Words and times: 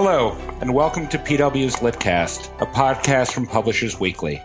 Hello, 0.00 0.30
and 0.60 0.74
welcome 0.74 1.08
to 1.08 1.18
PW's 1.18 1.78
Litcast, 1.78 2.52
a 2.62 2.66
podcast 2.66 3.32
from 3.32 3.48
Publishers 3.48 3.98
Weekly. 3.98 4.40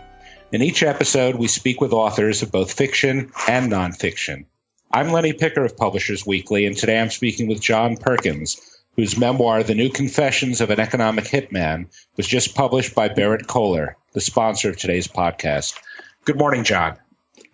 In 0.50 0.62
each 0.62 0.82
episode, 0.82 1.36
we 1.36 1.46
speak 1.46 1.80
with 1.80 1.92
authors 1.92 2.42
of 2.42 2.50
both 2.50 2.72
fiction 2.72 3.30
and 3.48 3.70
nonfiction. 3.70 4.46
I'm 4.90 5.12
Lenny 5.12 5.32
Picker 5.32 5.64
of 5.64 5.76
Publishers 5.76 6.26
Weekly, 6.26 6.66
and 6.66 6.76
today 6.76 7.00
I'm 7.00 7.08
speaking 7.08 7.46
with 7.46 7.60
John 7.60 7.96
Perkins, 7.96 8.60
whose 8.96 9.16
memoir, 9.16 9.62
The 9.62 9.76
New 9.76 9.90
Confessions 9.90 10.60
of 10.60 10.70
an 10.70 10.80
Economic 10.80 11.26
Hitman, 11.26 11.86
was 12.16 12.26
just 12.26 12.56
published 12.56 12.92
by 12.92 13.08
Berrett-Koehler, 13.08 13.94
the 14.12 14.20
sponsor 14.20 14.70
of 14.70 14.76
today's 14.76 15.06
podcast. 15.06 15.78
Good 16.24 16.36
morning, 16.36 16.64
John. 16.64 16.98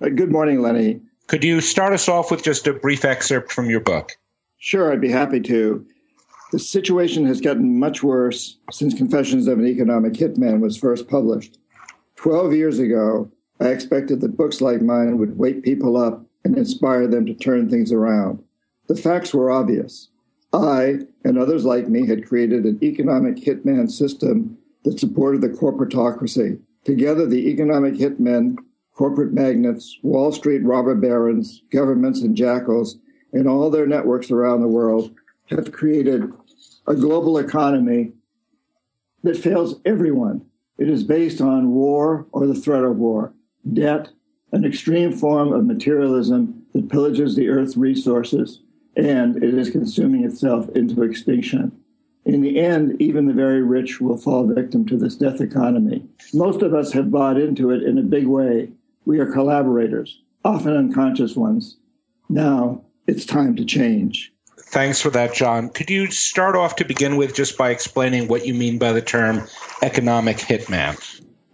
Uh, 0.01 0.09
good 0.09 0.33
morning, 0.33 0.63
Lenny. 0.63 1.03
Could 1.27 1.45
you 1.45 1.61
start 1.61 1.93
us 1.93 2.09
off 2.09 2.31
with 2.31 2.43
just 2.43 2.67
a 2.67 2.73
brief 2.73 3.05
excerpt 3.05 3.53
from 3.53 3.69
your 3.69 3.81
book? 3.81 4.17
Sure, 4.57 4.91
I'd 4.91 5.03
be 5.03 5.11
happy 5.11 5.41
to. 5.41 5.87
The 6.53 6.59
situation 6.59 7.27
has 7.27 7.41
gotten 7.41 7.79
much 7.79 8.03
worse 8.03 8.59
since 8.73 8.93
Confessions 8.93 9.47
of 9.47 9.61
an 9.61 9.67
Economic 9.67 10.15
Hitman 10.15 10.61
was 10.61 10.77
first 10.77 11.09
published. 11.09 11.59
Twelve 12.17 12.53
years 12.53 12.81
ago, 12.81 13.31
I 13.61 13.69
expected 13.69 14.21
that 14.21 14.37
books 14.37 14.61
like 14.61 14.83
mine 14.83 15.19
would 15.19 15.39
wake 15.39 15.63
people 15.63 15.97
up 15.97 16.25
and 16.45 16.59
inspire 16.59 17.07
them 17.07 17.25
to 17.27 17.35
turn 17.35 17.69
things 17.69 17.93
around. 17.93 18.43
The 18.89 18.97
facts 18.97 19.33
were 19.33 19.51
obvious. 19.51 20.09
I 20.53 21.01
and 21.25 21.39
others 21.39 21.65
like 21.65 21.89
me 21.89 22.07
had 22.07 22.27
created 22.27 22.65
an 22.65 22.81
economic 22.83 23.37
hitman 23.37 23.89
system 23.89 24.59
that 24.83 24.99
supported 24.99 25.43
the 25.43 25.51
corporatocracy. 25.51 26.59
Together, 26.85 27.27
the 27.27 27.49
economic 27.49 27.95
hitmen, 27.95 28.57
corporate 28.93 29.33
magnates, 29.33 29.99
Wall 30.03 30.33
Street 30.33 30.65
robber 30.65 30.97
barons, 30.97 31.63
governments, 31.71 32.23
and 32.23 32.37
jackals, 32.37 32.97
and 33.33 33.47
all 33.47 33.71
their 33.71 33.87
networks 33.87 34.33
around 34.33 34.63
the 34.63 34.69
world 34.69 35.15
have 35.51 35.73
created 35.73 36.33
a 36.87 36.95
global 36.95 37.39
economy 37.39 38.13
that 39.23 39.37
fails 39.37 39.81
everyone. 39.85 40.45
It 40.79 40.89
is 40.89 41.05
based 41.05 41.41
on 41.41 41.73
war 41.73 42.27
or 42.33 42.47
the 42.47 42.55
threat 42.55 42.85
of 42.85 42.99
war, 42.99 43.33
debt, 43.71 44.09
an 44.53 44.65
extreme 44.65 45.13
form 45.13 45.53
of 45.53 45.67
materialism 45.67 46.63
that 46.73 46.89
pillages 46.89 47.37
the 47.37 47.49
earth's 47.49 47.77
resources, 47.77 48.61
and 48.97 49.37
it 49.43 49.55
is 49.55 49.71
consuming 49.71 50.25
itself 50.25 50.69
into 50.71 51.03
extinction. 51.03 51.73
In 52.25 52.43
the 52.43 52.61
end, 52.61 53.01
even 53.01 53.27
the 53.27 53.33
very 53.33 53.63
rich 53.63 54.01
will 54.01 54.17
fall 54.17 54.47
victim 54.47 54.87
to 54.87 54.97
this 54.97 55.17
death 55.17 55.41
economy. 55.41 56.07
Most 56.35 56.63
of 56.63 56.75
us 56.75 56.93
have 56.93 57.11
bought 57.11 57.39
into 57.39 57.71
it 57.71 57.83
in 57.83 57.99
a 57.99 58.03
big 58.03 58.27
way. 58.27 58.71
We 59.05 59.19
are 59.21 59.31
collaborators, 59.31 60.21
often 60.45 60.77
unconscious 60.77 61.35
ones. 61.35 61.77
Now 62.29 62.85
it's 63.07 63.25
time 63.25 63.57
to 63.57 63.65
change. 63.65 64.33
Thanks 64.71 65.01
for 65.01 65.11
that, 65.11 65.35
John. 65.35 65.69
Could 65.69 65.91
you 65.91 66.13
start 66.13 66.55
off 66.55 66.77
to 66.77 66.85
begin 66.85 67.17
with 67.17 67.35
just 67.35 67.59
by 67.59 67.71
explaining 67.71 68.29
what 68.29 68.47
you 68.47 68.55
mean 68.55 68.79
by 68.79 68.93
the 68.93 69.03
term 69.03 69.43
economic 69.83 70.37
hitman? 70.37 70.97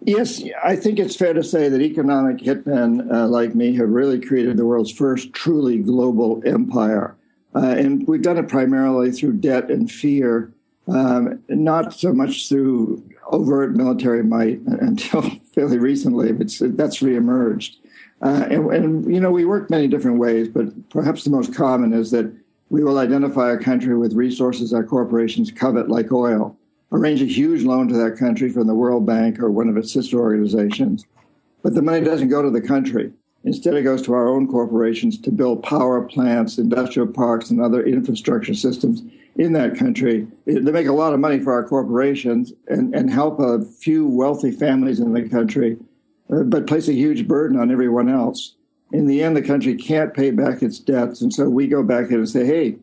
Yes, 0.03 0.43
I 0.63 0.77
think 0.77 0.99
it's 0.99 1.17
fair 1.17 1.33
to 1.33 1.43
say 1.43 1.71
that 1.71 1.81
economic 1.81 2.37
hitmen 2.39 3.11
uh, 3.11 3.27
like 3.27 3.55
me 3.55 3.75
have 3.77 3.89
really 3.89 4.21
created 4.21 4.59
the 4.59 4.67
world's 4.67 4.93
first 4.93 5.33
truly 5.33 5.79
global 5.79 6.43
empire. 6.45 7.17
Uh, 7.55 7.69
and 7.69 8.07
we've 8.07 8.21
done 8.21 8.37
it 8.37 8.49
primarily 8.49 9.11
through 9.11 9.33
debt 9.33 9.71
and 9.71 9.91
fear, 9.91 10.53
um, 10.87 11.43
not 11.49 11.95
so 11.95 12.13
much 12.13 12.51
through 12.51 13.03
overt 13.33 13.75
military 13.75 14.23
might 14.23 14.61
until 14.67 15.23
fairly 15.55 15.79
recently. 15.79 16.29
It's, 16.39 16.59
that's 16.59 16.99
reemerged. 16.99 17.77
Uh, 18.21 18.47
and, 18.51 18.71
and, 18.73 19.13
you 19.13 19.21
know, 19.21 19.31
we 19.31 19.47
work 19.47 19.71
many 19.71 19.89
different 19.89 20.19
ways, 20.19 20.49
but 20.49 20.91
perhaps 20.91 21.25
the 21.25 21.31
most 21.31 21.55
common 21.55 21.95
is 21.95 22.11
that 22.11 22.31
we 22.69 22.83
will 22.83 22.99
identify 22.99 23.53
a 23.53 23.59
country 23.59 23.97
with 23.97 24.15
resources 24.15 24.73
our 24.73 24.85
corporations 24.85 25.51
covet, 25.51 25.89
like 25.89 26.11
oil, 26.11 26.57
arrange 26.93 27.23
a 27.23 27.27
huge 27.27 27.63
loan 27.63 27.89
to 27.89 27.97
that 27.97 28.19
country 28.19 28.51
from 28.51 28.67
the 28.67 28.75
World 28.75 29.07
Bank 29.07 29.39
or 29.39 29.51
one 29.51 29.69
of 29.69 29.77
its 29.77 29.93
sister 29.93 30.19
organizations. 30.19 31.07
But 31.63 31.75
the 31.75 31.83
money 31.83 32.05
doesn't 32.05 32.29
go 32.29 32.43
to 32.43 32.51
the 32.51 32.61
country. 32.61 33.13
Instead, 33.45 33.75
it 33.75 33.83
goes 33.83 34.03
to 34.03 34.13
our 34.13 34.29
own 34.29 34.49
corporations 34.49 35.19
to 35.19 35.31
build 35.31 35.63
power 35.63 36.03
plants, 36.03 36.59
industrial 36.59 37.07
parks, 37.07 37.51
and 37.51 37.61
other 37.61 37.85
infrastructure 37.85 38.55
systems 38.55 39.03
in 39.37 39.53
that 39.53 39.77
country. 39.77 40.27
They 40.47 40.73
make 40.73 40.89
a 40.89 40.93
lot 40.93 41.13
of 41.13 41.21
money 41.21 41.39
for 41.39 41.53
our 41.53 41.65
corporations 41.65 42.53
and, 42.67 42.93
and 42.95 43.09
help 43.09 43.39
a 43.39 43.65
few 43.65 44.09
wealthy 44.09 44.51
families 44.51 44.99
in 44.99 45.13
the 45.13 45.29
country, 45.29 45.77
uh, 46.33 46.43
but 46.43 46.67
place 46.67 46.89
a 46.89 46.93
huge 46.93 47.29
burden 47.29 47.59
on 47.59 47.71
everyone 47.71 48.09
else 48.09 48.56
in 48.97 49.07
the 49.07 49.23
end, 49.23 49.37
the 49.37 49.43
country 49.43 49.75
can't 49.75 50.15
pay 50.15 50.31
back 50.31 50.63
its 50.63 50.79
debts. 50.79 51.21
And 51.21 51.33
so 51.33 51.51
we 51.51 51.67
go 51.67 51.83
back 51.83 52.09
in 52.09 52.15
and 52.15 52.29
say, 52.29 52.47
hey, 52.47 52.77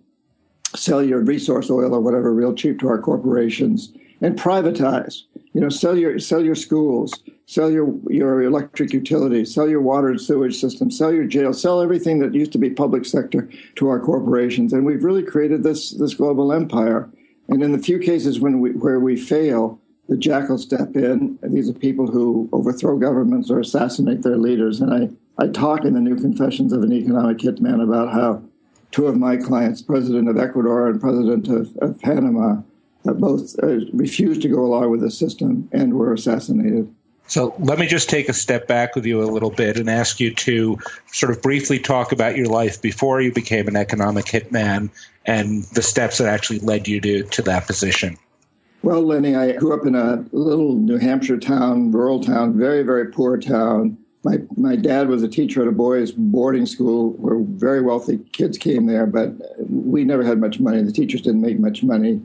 sell 0.75 1.01
your 1.01 1.21
resource 1.21 1.71
oil 1.71 1.93
or 1.93 2.01
whatever 2.01 2.31
real 2.31 2.53
cheap 2.53 2.79
to 2.79 2.87
our 2.87 3.01
corporations 3.01 3.91
and 4.21 4.37
privatize. 4.37 5.23
You 5.53 5.61
know, 5.61 5.69
sell 5.69 5.97
your 5.97 6.19
sell 6.19 6.43
your 6.43 6.55
schools, 6.55 7.13
sell 7.47 7.71
your 7.71 7.95
your 8.09 8.43
electric 8.43 8.93
utilities, 8.93 9.53
sell 9.53 9.67
your 9.67 9.81
water 9.81 10.09
and 10.09 10.21
sewage 10.21 10.59
system, 10.59 10.91
sell 10.91 11.11
your 11.11 11.25
jail, 11.25 11.51
sell 11.51 11.81
everything 11.81 12.19
that 12.19 12.35
used 12.35 12.51
to 12.51 12.59
be 12.59 12.69
public 12.69 13.05
sector 13.05 13.49
to 13.75 13.87
our 13.89 13.99
corporations. 13.99 14.71
And 14.71 14.85
we've 14.85 15.03
really 15.03 15.23
created 15.23 15.63
this 15.63 15.91
this 15.91 16.13
global 16.13 16.53
empire. 16.53 17.09
And 17.49 17.63
in 17.63 17.71
the 17.71 17.79
few 17.79 17.97
cases 17.97 18.39
when 18.39 18.59
we 18.59 18.71
where 18.71 18.99
we 18.99 19.15
fail, 19.15 19.79
the 20.09 20.17
jackals 20.17 20.61
step 20.61 20.95
in. 20.95 21.39
These 21.41 21.69
are 21.69 21.73
people 21.73 22.07
who 22.07 22.49
overthrow 22.51 22.99
governments 22.99 23.49
or 23.49 23.59
assassinate 23.59 24.21
their 24.21 24.37
leaders. 24.37 24.79
And 24.79 24.93
I 24.93 25.09
I 25.37 25.47
talk 25.47 25.83
in 25.83 25.93
the 25.93 26.01
new 26.01 26.15
Confessions 26.15 26.73
of 26.73 26.83
an 26.83 26.93
Economic 26.93 27.39
Hitman 27.39 27.83
about 27.83 28.13
how 28.13 28.43
two 28.91 29.07
of 29.07 29.17
my 29.17 29.37
clients, 29.37 29.81
President 29.81 30.29
of 30.29 30.37
Ecuador 30.37 30.87
and 30.87 31.01
President 31.01 31.47
of, 31.47 31.75
of 31.77 31.99
Panama, 31.99 32.61
both 33.03 33.55
uh, 33.61 33.79
refused 33.93 34.41
to 34.43 34.47
go 34.47 34.63
along 34.63 34.91
with 34.91 35.01
the 35.01 35.11
system 35.11 35.67
and 35.71 35.95
were 35.95 36.13
assassinated. 36.13 36.93
So 37.27 37.55
let 37.59 37.79
me 37.79 37.87
just 37.87 38.09
take 38.09 38.29
a 38.29 38.33
step 38.33 38.67
back 38.67 38.95
with 38.95 39.05
you 39.05 39.23
a 39.23 39.25
little 39.25 39.49
bit 39.49 39.77
and 39.77 39.89
ask 39.89 40.19
you 40.19 40.33
to 40.35 40.77
sort 41.07 41.31
of 41.31 41.41
briefly 41.41 41.79
talk 41.79 42.11
about 42.11 42.37
your 42.37 42.47
life 42.47 42.81
before 42.81 43.21
you 43.21 43.31
became 43.31 43.67
an 43.67 43.75
economic 43.75 44.25
hitman 44.25 44.89
and 45.25 45.63
the 45.73 45.81
steps 45.81 46.17
that 46.19 46.27
actually 46.27 46.59
led 46.59 46.87
you 46.87 47.01
to, 47.01 47.23
to 47.23 47.41
that 47.41 47.65
position. 47.65 48.17
Well, 48.83 49.01
Lenny, 49.01 49.35
I 49.35 49.53
grew 49.53 49.73
up 49.73 49.85
in 49.85 49.95
a 49.95 50.25
little 50.33 50.75
New 50.75 50.97
Hampshire 50.97 51.37
town, 51.37 51.91
rural 51.91 52.21
town, 52.21 52.57
very, 52.57 52.83
very 52.83 53.09
poor 53.11 53.37
town 53.37 53.97
my 54.23 54.39
my 54.55 54.75
dad 54.75 55.09
was 55.09 55.21
a 55.21 55.27
teacher 55.27 55.61
at 55.61 55.67
a 55.67 55.71
boys' 55.71 56.11
boarding 56.11 56.65
school 56.65 57.11
where 57.13 57.39
very 57.39 57.81
wealthy 57.81 58.19
kids 58.31 58.57
came 58.57 58.85
there, 58.85 59.05
but 59.05 59.33
we 59.69 60.03
never 60.03 60.23
had 60.23 60.39
much 60.39 60.59
money. 60.59 60.81
The 60.81 60.91
teachers 60.91 61.21
didn't 61.21 61.41
make 61.41 61.59
much 61.59 61.83
money, 61.83 62.21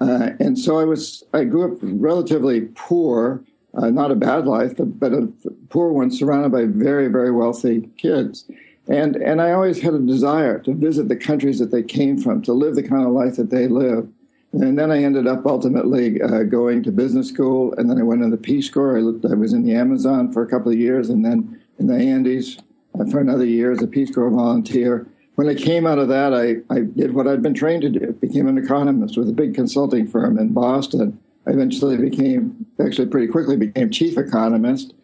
uh, 0.00 0.30
and 0.40 0.58
so 0.58 0.78
I 0.78 0.84
was 0.84 1.22
I 1.34 1.44
grew 1.44 1.72
up 1.72 1.78
relatively 1.82 2.62
poor, 2.74 3.44
uh, 3.74 3.90
not 3.90 4.10
a 4.10 4.16
bad 4.16 4.46
life, 4.46 4.76
but, 4.76 4.98
but 4.98 5.12
a 5.12 5.30
poor 5.68 5.92
one, 5.92 6.10
surrounded 6.10 6.50
by 6.52 6.64
very 6.64 7.08
very 7.08 7.30
wealthy 7.30 7.90
kids, 7.98 8.50
and 8.88 9.16
and 9.16 9.42
I 9.42 9.52
always 9.52 9.80
had 9.80 9.92
a 9.92 9.98
desire 9.98 10.58
to 10.60 10.72
visit 10.72 11.08
the 11.08 11.16
countries 11.16 11.58
that 11.58 11.70
they 11.70 11.82
came 11.82 12.18
from, 12.18 12.40
to 12.42 12.54
live 12.54 12.74
the 12.74 12.88
kind 12.88 13.04
of 13.04 13.12
life 13.12 13.36
that 13.36 13.50
they 13.50 13.68
live. 13.68 14.08
And 14.54 14.78
then 14.78 14.92
I 14.92 15.02
ended 15.02 15.26
up 15.26 15.44
ultimately 15.46 16.22
uh, 16.22 16.44
going 16.44 16.84
to 16.84 16.92
business 16.92 17.28
school, 17.28 17.74
and 17.74 17.90
then 17.90 17.98
I 17.98 18.04
went 18.04 18.22
in 18.22 18.30
the 18.30 18.36
Peace 18.36 18.70
Corps. 18.70 18.96
I, 18.96 19.00
looked, 19.00 19.24
I 19.24 19.34
was 19.34 19.52
in 19.52 19.64
the 19.64 19.74
Amazon 19.74 20.32
for 20.32 20.42
a 20.42 20.46
couple 20.46 20.70
of 20.70 20.78
years, 20.78 21.10
and 21.10 21.24
then 21.24 21.60
in 21.80 21.88
the 21.88 21.96
Andes 21.96 22.58
uh, 22.98 23.04
for 23.06 23.18
another 23.18 23.44
year 23.44 23.72
as 23.72 23.82
a 23.82 23.88
Peace 23.88 24.14
Corps 24.14 24.30
volunteer. 24.30 25.08
When 25.34 25.48
I 25.48 25.54
came 25.54 25.88
out 25.88 25.98
of 25.98 26.06
that, 26.06 26.32
I, 26.32 26.58
I 26.72 26.82
did 26.82 27.14
what 27.14 27.26
I'd 27.26 27.42
been 27.42 27.54
trained 27.54 27.82
to 27.82 27.90
do, 27.90 28.12
became 28.12 28.46
an 28.46 28.56
economist 28.56 29.16
with 29.16 29.28
a 29.28 29.32
big 29.32 29.56
consulting 29.56 30.06
firm 30.06 30.38
in 30.38 30.50
Boston. 30.50 31.18
I 31.48 31.50
eventually 31.50 31.96
became, 31.96 32.64
actually 32.80 33.08
pretty 33.08 33.26
quickly 33.26 33.56
became 33.56 33.90
chief 33.90 34.16
economist. 34.16 34.94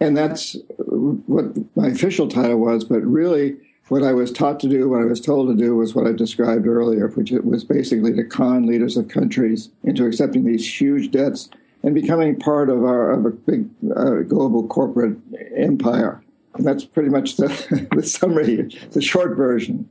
And 0.00 0.16
that's 0.16 0.56
what 0.78 1.54
my 1.76 1.88
official 1.88 2.28
title 2.28 2.60
was, 2.60 2.84
but 2.84 3.02
really 3.02 3.56
what 3.88 4.02
I 4.02 4.12
was 4.12 4.32
taught 4.32 4.60
to 4.60 4.68
do, 4.68 4.88
what 4.88 5.02
I 5.02 5.04
was 5.04 5.20
told 5.20 5.48
to 5.48 5.54
do, 5.54 5.76
was 5.76 5.94
what 5.94 6.06
I 6.06 6.12
described 6.12 6.66
earlier, 6.66 7.08
which 7.08 7.30
was 7.30 7.64
basically 7.64 8.12
to 8.14 8.24
con 8.24 8.66
leaders 8.66 8.96
of 8.96 9.08
countries 9.08 9.70
into 9.84 10.06
accepting 10.06 10.44
these 10.44 10.80
huge 10.80 11.10
debts 11.10 11.48
and 11.82 11.94
becoming 11.94 12.38
part 12.38 12.68
of 12.68 12.84
our 12.84 13.12
of 13.12 13.24
a 13.26 13.30
big 13.30 13.68
uh, 13.96 14.22
global 14.22 14.66
corporate 14.66 15.16
empire. 15.56 16.22
And 16.54 16.66
that's 16.66 16.84
pretty 16.84 17.10
much 17.10 17.36
the, 17.36 17.88
the 17.94 18.02
summary, 18.02 18.62
the 18.90 19.02
short 19.02 19.36
version. 19.36 19.88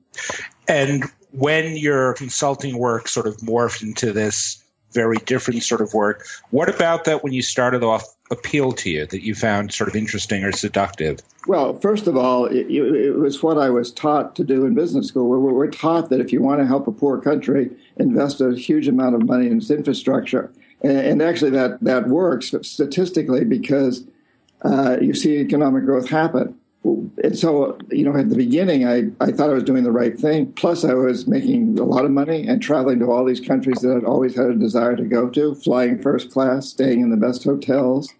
And 0.68 1.06
when 1.32 1.78
your 1.78 2.14
consulting 2.16 2.78
work 2.78 3.08
sort 3.08 3.28
of 3.28 3.38
morphed 3.38 3.84
into 3.84 4.12
this 4.12 4.64
very 4.92 5.18
different 5.26 5.64
sort 5.64 5.82
of 5.82 5.94
work, 5.94 6.26
what 6.50 6.70
about 6.70 7.06
that 7.06 7.24
when 7.24 7.34
you 7.34 7.42
started 7.42 7.84
off 7.84 8.15
appealed 8.32 8.78
to 8.78 8.90
you 8.90 9.06
that 9.06 9.24
you 9.24 9.36
found 9.36 9.74
sort 9.74 9.90
of 9.90 9.96
interesting 9.96 10.44
or 10.44 10.52
seductive? 10.52 11.20
Well, 11.48 11.80
first 11.80 12.08
of 12.08 12.18
all, 12.18 12.46
it, 12.46 12.68
it, 12.70 13.12
was 13.18 13.44
what 13.44 13.58
I 13.58 13.70
was 13.70 13.92
taught 13.92 14.36
to 14.38 14.44
do 14.44 14.66
in 14.66 14.74
business 14.74 15.08
school. 15.08 15.30
We're, 15.30 15.40
we're, 15.40 15.70
taught 15.70 16.10
that 16.10 16.20
if 16.20 16.34
you 16.34 16.42
want 16.42 16.60
to 16.60 16.66
help 16.66 16.88
a 16.88 16.92
poor 16.92 17.22
country, 17.22 17.70
invest 17.98 18.42
a 18.42 18.56
huge 18.56 18.88
amount 18.88 19.16
of 19.16 19.26
money 19.26 19.48
in 19.48 19.58
its 19.58 19.70
infrastructure. 19.70 20.52
And, 20.82 20.98
and 20.98 21.22
actually, 21.22 21.52
that, 21.52 21.84
that 21.84 22.08
works 22.08 22.54
statistically 22.64 23.46
because 23.46 24.06
uh, 24.64 24.98
you 25.00 25.14
see 25.14 25.38
economic 25.38 25.84
growth 25.84 26.10
happen. 26.10 26.58
And 26.86 27.38
so, 27.38 27.78
you 27.90 28.06
know, 28.06 28.16
at 28.16 28.30
the 28.30 28.36
beginning, 28.36 28.88
I, 28.88 29.10
I 29.20 29.32
thought 29.32 29.50
I 29.50 29.54
was 29.54 29.64
doing 29.64 29.84
the 29.84 29.92
right 29.92 30.18
thing. 30.18 30.52
Plus, 30.54 30.86
I 30.86 30.94
was 30.94 31.26
making 31.26 31.80
a 31.80 31.84
lot 31.84 32.06
of 32.06 32.12
money 32.12 32.48
and 32.48 32.62
traveling 32.62 33.00
to 33.00 33.12
all 33.12 33.26
these 33.26 33.40
countries 33.40 33.80
that 33.80 33.96
I'd 33.96 34.04
always 34.04 34.36
had 34.36 34.48
a 34.48 34.56
desire 34.56 34.96
to 34.96 35.04
go 35.04 35.30
to, 35.30 35.56
flying 35.56 36.00
first 36.00 36.32
class, 36.32 36.70
staying 36.70 37.02
in 37.02 37.10
the 37.10 37.18
best 37.18 37.44
hotels. 37.44 38.14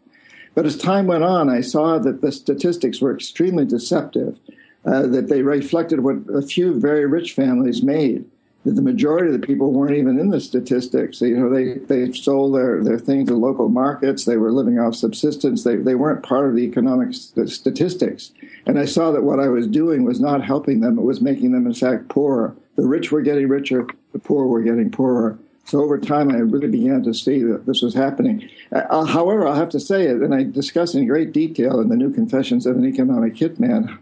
But 0.56 0.66
as 0.66 0.78
time 0.78 1.06
went 1.06 1.24
on, 1.24 1.48
I 1.48 1.62
saw 1.62 2.00
that 2.00 2.22
the 2.22 2.32
statistics 2.32 3.02
were 3.02 3.14
extremely 3.14 3.66
deceptive, 3.66 4.40
uh, 4.84 5.04
that 5.08 5.28
they 5.28 5.44
reflected 5.44 6.00
what 6.00 6.18
a 6.34 6.42
few 6.42 6.80
very 6.80 7.06
rich 7.06 7.34
families 7.34 7.84
made 7.84 8.26
the 8.66 8.82
majority 8.82 9.28
of 9.28 9.40
the 9.40 9.46
people 9.46 9.72
weren't 9.72 9.96
even 9.96 10.20
in 10.20 10.30
the 10.30 10.42
statistics. 10.42 11.22
You 11.22 11.38
know, 11.38 11.54
they, 11.54 11.74
they 11.74 12.12
sold 12.12 12.56
their, 12.56 12.84
their 12.84 12.98
things 12.98 13.30
in 13.30 13.40
local 13.40 13.70
markets. 13.70 14.26
They 14.26 14.38
were 14.38 14.52
living 14.52 14.80
off 14.80 14.96
subsistence. 14.96 15.64
They, 15.64 15.76
they 15.76 15.94
weren't 15.94 16.24
part 16.24 16.50
of 16.50 16.56
the 16.56 16.64
economic 16.64 17.14
st- 17.14 17.50
statistics. 17.52 18.32
And 18.66 18.80
I 18.80 18.86
saw 18.86 19.12
that 19.12 19.22
what 19.22 19.40
I 19.40 19.50
was 19.50 19.68
doing 19.68 20.04
was 20.04 20.20
not 20.20 20.44
helping 20.44 20.80
them. 20.80 20.98
It 20.98 21.04
was 21.04 21.22
making 21.22 21.52
them, 21.52 21.68
in 21.68 21.76
fact, 21.76 22.10
poorer. 22.10 22.56
The 22.76 22.88
rich 22.88 23.12
were 23.12 23.22
getting 23.22 23.48
richer. 23.48 23.86
The 24.14 24.20
poor 24.20 24.48
were 24.48 24.64
getting 24.64 24.90
poorer. 24.90 25.38
So 25.66 25.84
over 25.84 26.00
time, 26.00 26.32
I 26.32 26.38
really 26.38 26.68
began 26.68 27.04
to 27.04 27.14
see 27.14 27.44
that 27.44 27.68
this 27.68 27.84
was 27.84 27.94
happening. 27.94 28.50
Uh, 28.72 29.06
however, 29.06 29.48
I'll 29.48 29.56
have 29.56 29.70
to 29.70 29.80
say 29.80 30.06
it, 30.06 30.22
and 30.22 30.34
I 30.34 30.44
discuss 30.44 30.96
in 30.96 31.08
great 31.08 31.34
detail 31.34 31.80
in 31.80 31.90
the 31.90 31.96
new 31.96 32.12
Confessions 32.12 32.66
of 32.66 32.78
an 32.78 32.86
Economic 32.86 33.36
Hitman, 33.36 33.98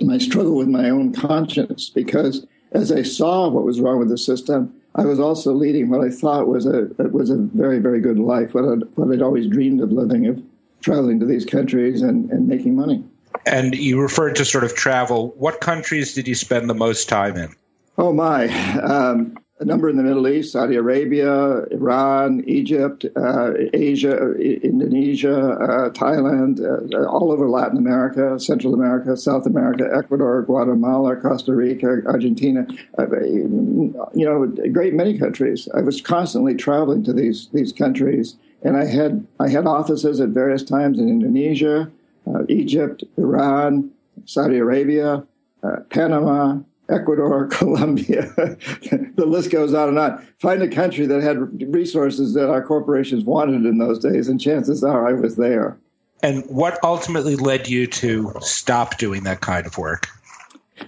my 0.00 0.18
struggle 0.18 0.56
with 0.56 0.68
my 0.68 0.88
own 0.88 1.12
conscience 1.12 1.90
because– 1.90 2.46
as 2.72 2.92
I 2.92 3.02
saw 3.02 3.48
what 3.48 3.64
was 3.64 3.80
wrong 3.80 3.98
with 3.98 4.08
the 4.08 4.18
system, 4.18 4.74
I 4.94 5.04
was 5.04 5.20
also 5.20 5.52
leading 5.52 5.90
what 5.90 6.00
I 6.00 6.10
thought 6.10 6.48
was 6.48 6.66
a 6.66 6.88
was 7.10 7.30
a 7.30 7.36
very 7.36 7.78
very 7.78 8.00
good 8.00 8.18
life, 8.18 8.54
what 8.54 8.64
I'd, 8.64 8.82
what 8.96 9.12
I'd 9.12 9.22
always 9.22 9.46
dreamed 9.46 9.80
of 9.80 9.92
living, 9.92 10.26
of 10.26 10.42
traveling 10.80 11.20
to 11.20 11.26
these 11.26 11.44
countries 11.44 12.02
and, 12.02 12.30
and 12.30 12.48
making 12.48 12.74
money. 12.74 13.04
And 13.46 13.74
you 13.74 14.00
referred 14.00 14.36
to 14.36 14.44
sort 14.44 14.64
of 14.64 14.74
travel. 14.74 15.34
What 15.36 15.60
countries 15.60 16.14
did 16.14 16.26
you 16.26 16.34
spend 16.34 16.68
the 16.68 16.74
most 16.74 17.08
time 17.08 17.36
in? 17.36 17.54
Oh 17.96 18.12
my! 18.12 18.48
Um, 18.80 19.38
a 19.60 19.64
number 19.64 19.88
in 19.88 19.96
the 19.96 20.02
Middle 20.02 20.28
East, 20.28 20.52
Saudi 20.52 20.76
Arabia, 20.76 21.64
Iran, 21.70 22.44
Egypt, 22.46 23.04
uh, 23.16 23.52
Asia, 23.72 24.32
Indonesia, 24.34 25.36
uh, 25.36 25.90
Thailand, 25.90 26.60
uh, 26.60 27.08
all 27.08 27.32
over 27.32 27.48
Latin 27.48 27.76
America, 27.76 28.38
Central 28.38 28.72
America, 28.72 29.16
South 29.16 29.46
America, 29.46 29.88
Ecuador, 29.92 30.42
Guatemala, 30.42 31.16
Costa 31.16 31.54
Rica, 31.54 32.02
Argentina, 32.06 32.66
uh, 32.98 33.06
you 33.24 34.24
know, 34.24 34.44
a 34.62 34.68
great 34.68 34.94
many 34.94 35.18
countries. 35.18 35.68
I 35.74 35.80
was 35.80 36.00
constantly 36.00 36.54
traveling 36.54 37.02
to 37.04 37.12
these 37.12 37.48
these 37.52 37.72
countries, 37.72 38.36
and 38.62 38.76
I 38.76 38.84
had 38.84 39.26
I 39.40 39.48
had 39.48 39.66
offices 39.66 40.20
at 40.20 40.28
various 40.28 40.62
times 40.62 40.98
in 41.00 41.08
Indonesia, 41.08 41.90
uh, 42.26 42.44
Egypt, 42.48 43.02
Iran, 43.16 43.90
Saudi 44.24 44.58
Arabia, 44.58 45.24
uh, 45.64 45.76
Panama, 45.90 46.58
Ecuador, 46.88 47.46
Colombia. 47.50 48.32
the 48.36 49.24
list 49.26 49.50
goes 49.50 49.74
on 49.74 49.88
and 49.88 49.98
on. 49.98 50.26
Find 50.38 50.62
a 50.62 50.68
country 50.68 51.06
that 51.06 51.22
had 51.22 51.62
resources 51.72 52.34
that 52.34 52.50
our 52.50 52.62
corporations 52.62 53.24
wanted 53.24 53.66
in 53.66 53.78
those 53.78 53.98
days, 53.98 54.28
and 54.28 54.40
chances 54.40 54.82
are 54.82 55.06
I 55.08 55.12
was 55.12 55.36
there. 55.36 55.78
And 56.22 56.44
what 56.48 56.78
ultimately 56.82 57.36
led 57.36 57.68
you 57.68 57.86
to 57.86 58.32
stop 58.40 58.98
doing 58.98 59.22
that 59.24 59.40
kind 59.40 59.66
of 59.66 59.78
work? 59.78 60.08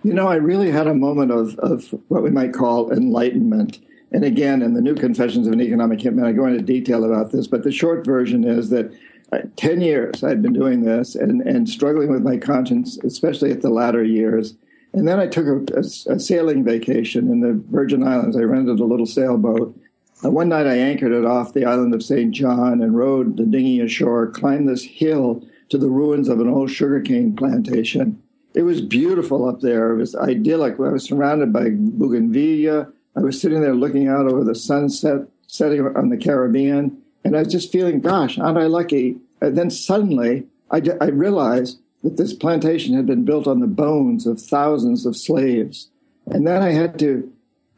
You 0.02 0.12
know, 0.12 0.28
I 0.28 0.36
really 0.36 0.70
had 0.70 0.86
a 0.86 0.94
moment 0.94 1.30
of, 1.30 1.58
of 1.58 1.88
what 2.08 2.22
we 2.22 2.30
might 2.30 2.52
call 2.52 2.92
enlightenment. 2.92 3.78
And 4.12 4.24
again, 4.24 4.62
in 4.62 4.74
the 4.74 4.80
new 4.80 4.94
Confessions 4.94 5.46
of 5.46 5.52
an 5.52 5.60
Economic 5.60 6.00
Hitman, 6.00 6.26
I 6.26 6.32
go 6.32 6.46
into 6.46 6.62
detail 6.62 7.04
about 7.04 7.30
this, 7.30 7.46
but 7.46 7.62
the 7.62 7.70
short 7.70 8.04
version 8.04 8.44
is 8.44 8.70
that 8.70 8.92
uh, 9.32 9.38
10 9.56 9.80
years 9.80 10.24
I'd 10.24 10.42
been 10.42 10.52
doing 10.52 10.82
this 10.82 11.14
and, 11.14 11.42
and 11.42 11.68
struggling 11.68 12.10
with 12.10 12.22
my 12.22 12.36
conscience, 12.36 12.98
especially 13.04 13.52
at 13.52 13.62
the 13.62 13.70
latter 13.70 14.02
years 14.02 14.54
and 14.92 15.06
then 15.06 15.20
I 15.20 15.26
took 15.26 15.46
a, 15.46 15.78
a, 15.78 16.14
a, 16.14 16.20
sailing 16.20 16.64
vacation 16.64 17.30
in 17.30 17.40
the 17.40 17.62
Virgin 17.70 18.06
Islands. 18.06 18.36
I 18.36 18.40
rented 18.40 18.80
a 18.80 18.84
little 18.84 19.06
sailboat. 19.06 19.78
Uh, 20.24 20.30
one 20.30 20.48
night 20.48 20.66
I 20.66 20.76
anchored 20.76 21.12
it 21.12 21.24
off 21.24 21.54
the 21.54 21.64
island 21.64 21.94
of 21.94 22.02
St. 22.02 22.32
John 22.32 22.82
and 22.82 22.96
rowed 22.96 23.36
the 23.36 23.46
dinghy 23.46 23.80
ashore, 23.80 24.26
climbed 24.26 24.68
this 24.68 24.84
hill 24.84 25.46
to 25.68 25.78
the 25.78 25.88
ruins 25.88 26.28
of 26.28 26.40
an 26.40 26.48
old 26.48 26.70
sugarcane 26.70 27.36
plantation. 27.36 28.20
It 28.54 28.62
was 28.62 28.80
beautiful 28.80 29.48
up 29.48 29.60
there. 29.60 29.92
It 29.92 29.98
was 29.98 30.16
idyllic. 30.16 30.74
I 30.74 30.90
was 30.90 31.04
surrounded 31.04 31.52
by 31.52 31.70
bougainvillea. 31.70 32.92
I 33.16 33.20
was 33.20 33.40
sitting 33.40 33.60
there 33.60 33.74
looking 33.74 34.08
out 34.08 34.26
over 34.26 34.42
the 34.42 34.56
sunset 34.56 35.28
setting 35.46 35.86
on 35.96 36.08
the 36.08 36.16
Caribbean. 36.16 37.00
And 37.24 37.36
I 37.36 37.40
was 37.40 37.52
just 37.52 37.70
feeling, 37.70 38.00
gosh, 38.00 38.38
aren't 38.38 38.58
I 38.58 38.66
lucky? 38.66 39.18
And 39.40 39.56
then 39.56 39.70
suddenly 39.70 40.46
I, 40.70 40.82
I 41.00 41.06
realized 41.06 41.80
that 42.02 42.16
this 42.16 42.32
plantation 42.32 42.94
had 42.94 43.06
been 43.06 43.24
built 43.24 43.46
on 43.46 43.60
the 43.60 43.66
bones 43.66 44.26
of 44.26 44.40
thousands 44.40 45.06
of 45.06 45.16
slaves. 45.16 45.88
And 46.26 46.46
then 46.46 46.62
I 46.62 46.70
had 46.70 46.98
to 47.00 47.30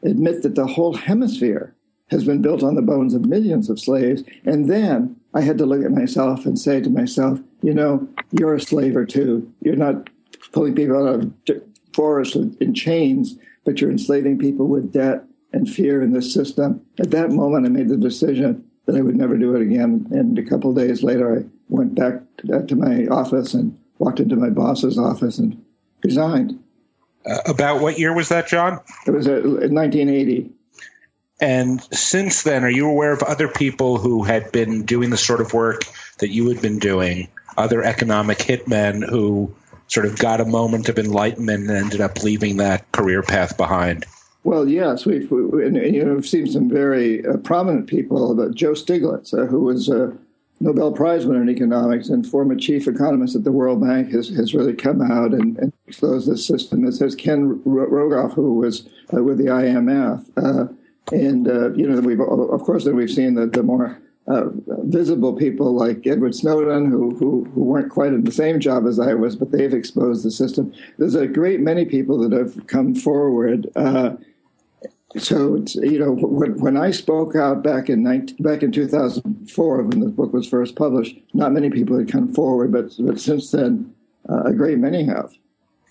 admit 0.03 0.43
that 0.43 0.55
the 0.55 0.67
whole 0.67 0.95
hemisphere 0.95 1.75
has 2.11 2.25
been 2.25 2.43
built 2.43 2.63
on 2.63 2.75
the 2.75 2.83
bones 2.83 3.15
of 3.15 3.25
millions 3.25 3.71
of 3.71 3.81
slaves. 3.81 4.23
And 4.45 4.71
then 4.71 5.17
I 5.35 5.41
had 5.41 5.59
to 5.59 5.67
look 5.67 5.85
at 5.85 5.91
myself 5.91 6.45
and 6.45 6.59
say 6.59 6.81
to 6.81 6.91
myself, 6.91 7.41
you 7.63 7.73
know, 7.73 8.07
you're 8.33 8.55
a 8.55 8.61
slaver 8.61 9.07
too. 9.07 9.51
You're 9.61 9.77
not 9.77 10.11
pulling 10.53 10.75
people 10.75 11.09
out 11.09 11.21
of 11.21 11.63
forests 11.95 12.37
in 12.37 12.75
chains, 12.75 13.39
but 13.65 13.81
you're 13.81 13.91
enslaving 13.91 14.39
people 14.39 14.67
with 14.67 14.93
debt 14.93 15.25
and 15.53 15.69
fear 15.69 16.03
in 16.03 16.13
this 16.13 16.33
system. 16.33 16.85
At 16.99 17.11
that 17.13 17.31
moment, 17.31 17.67
I 17.67 17.71
made 17.71 17.89
the 17.89 17.97
decision 17.97 18.65
that 18.87 18.97
I 18.97 19.01
would 19.01 19.17
never 19.17 19.39
do 19.39 19.55
it 19.55 19.63
again. 19.63 20.07
And 20.11 20.39
a 20.39 20.43
couple 20.43 20.73
days 20.75 21.03
later, 21.03 21.39
I 21.39 21.45
went 21.69 21.95
back 21.95 22.21
to 22.37 22.77
my 22.77 23.07
office 23.07 23.55
and 23.55 23.79
walked 24.03 24.19
into 24.19 24.35
my 24.35 24.51
boss's 24.51 24.99
office 24.99 25.39
and 25.39 25.65
resigned. 26.03 26.59
Uh, 27.25 27.39
about 27.47 27.81
what 27.81 28.01
year 28.01 28.13
was 28.13 28.29
that, 28.31 28.49
John? 28.49 28.81
It 29.07 29.13
was 29.13 29.29
uh, 29.29 29.43
1980. 29.43 30.51
And 31.41 31.83
since 31.95 32.43
then, 32.43 32.65
are 32.65 32.71
you 32.71 32.89
aware 32.89 33.13
of 33.13 33.23
other 33.23 33.47
people 33.47 33.99
who 33.99 34.25
had 34.25 34.51
been 34.51 34.85
doing 34.85 35.11
the 35.11 35.17
sort 35.17 35.41
of 35.41 35.53
work 35.53 35.83
that 36.19 36.31
you 36.31 36.49
had 36.49 36.61
been 36.61 36.81
doing, 36.81 37.29
other 37.57 37.83
economic 37.83 38.39
hitmen 38.39 39.09
who 39.09 39.55
sort 39.87 40.07
of 40.07 40.19
got 40.19 40.41
a 40.41 40.45
moment 40.45 40.89
of 40.89 40.99
enlightenment 40.99 41.69
and 41.69 41.77
ended 41.77 42.01
up 42.01 42.23
leaving 42.25 42.57
that 42.57 42.91
career 42.91 43.23
path 43.23 43.57
behind? 43.57 44.05
Well, 44.43 44.69
yes, 44.69 45.07
we've, 45.07 45.31
we, 45.31 45.65
you 45.65 46.05
know, 46.05 46.15
we've 46.15 46.27
seen 46.27 46.49
some 46.49 46.69
very 46.69 47.25
uh, 47.25 47.37
prominent 47.37 47.87
people. 47.87 48.41
Uh, 48.41 48.49
Joe 48.49 48.73
Stiglitz, 48.73 49.33
uh, 49.33 49.47
who 49.47 49.61
was 49.61 49.89
uh, 49.89 50.13
Nobel 50.63 50.93
Prize 50.93 51.27
winner 51.27 51.43
in 51.43 51.51
economics 51.51 52.09
and 52.09 52.25
former 52.25 52.55
chief 52.55 52.87
economist 52.87 53.35
at 53.35 53.43
the 53.43 53.51
World 53.51 53.81
Bank 53.81 54.13
has, 54.13 54.29
has 54.29 54.55
really 54.55 54.75
come 54.75 55.03
out 55.03 55.33
and, 55.33 55.59
and 55.59 55.73
exposed 55.89 56.31
this 56.31 56.47
system. 56.47 56.87
As 56.87 57.01
has 57.01 57.17
Ken 57.17 57.61
Rogoff, 57.67 58.35
who 58.35 58.55
was 58.55 58.89
uh, 59.13 59.25
with 59.25 59.39
the 59.39 59.47
IMF. 59.47 60.25
Uh, 60.37 60.73
and, 61.13 61.49
uh, 61.49 61.73
you 61.73 61.89
know, 61.89 62.01
we've, 62.01 62.21
of 62.21 62.63
course, 62.63 62.85
then 62.85 62.95
we've 62.95 63.11
seen 63.11 63.35
the, 63.35 63.47
the 63.47 63.65
more 63.65 64.01
uh, 64.29 64.45
visible 64.85 65.33
people 65.33 65.75
like 65.75 66.07
Edward 66.07 66.37
Snowden, 66.37 66.89
who, 66.89 67.17
who, 67.17 67.45
who 67.53 67.65
weren't 67.65 67.91
quite 67.91 68.13
in 68.13 68.23
the 68.23 68.31
same 68.31 68.61
job 68.61 68.87
as 68.87 69.01
I 69.01 69.15
was, 69.15 69.35
but 69.35 69.51
they've 69.51 69.75
exposed 69.75 70.25
the 70.25 70.31
system. 70.31 70.73
There's 70.97 71.17
a 71.17 71.27
great 71.27 71.59
many 71.59 71.85
people 71.85 72.19
that 72.19 72.31
have 72.31 72.69
come 72.69 72.95
forward 72.95 73.69
uh, 73.75 74.15
so 75.19 75.63
you 75.75 75.99
know 75.99 76.13
when, 76.13 76.59
when 76.61 76.77
I 76.77 76.91
spoke 76.91 77.37
out 77.37 77.63
back 77.63 77.89
in 77.89 78.03
19, 78.03 78.37
back 78.39 78.63
in 78.63 78.73
2004 78.73 79.83
when 79.83 80.01
the 80.01 80.09
book 80.09 80.33
was 80.33 80.49
first 80.49 80.77
published, 80.77 81.17
not 81.35 81.53
many 81.53 81.71
people 81.71 81.99
had 81.99 82.11
come 82.11 82.33
forward, 82.33 82.73
but 82.73 82.93
but 82.99 83.21
since 83.21 83.51
then, 83.51 83.95
uh, 84.29 84.45
a 84.45 84.53
great 84.53 84.79
many 84.79 85.05
have. 85.05 85.33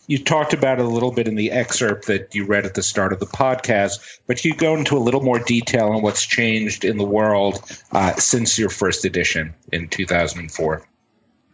You 0.07 0.17
talked 0.17 0.53
about 0.53 0.79
it 0.79 0.85
a 0.85 0.89
little 0.89 1.11
bit 1.11 1.27
in 1.27 1.35
the 1.35 1.51
excerpt 1.51 2.07
that 2.07 2.33
you 2.33 2.45
read 2.45 2.65
at 2.65 2.73
the 2.73 2.83
start 2.83 3.13
of 3.13 3.19
the 3.19 3.27
podcast, 3.27 4.19
but 4.27 4.43
you 4.43 4.53
go 4.55 4.75
into 4.75 4.97
a 4.97 4.99
little 4.99 5.21
more 5.21 5.39
detail 5.39 5.89
on 5.89 6.01
what's 6.01 6.25
changed 6.25 6.83
in 6.83 6.97
the 6.97 7.05
world 7.05 7.61
uh, 7.91 8.15
since 8.15 8.57
your 8.57 8.69
first 8.69 9.05
edition 9.05 9.53
in 9.71 9.87
2004. 9.87 10.85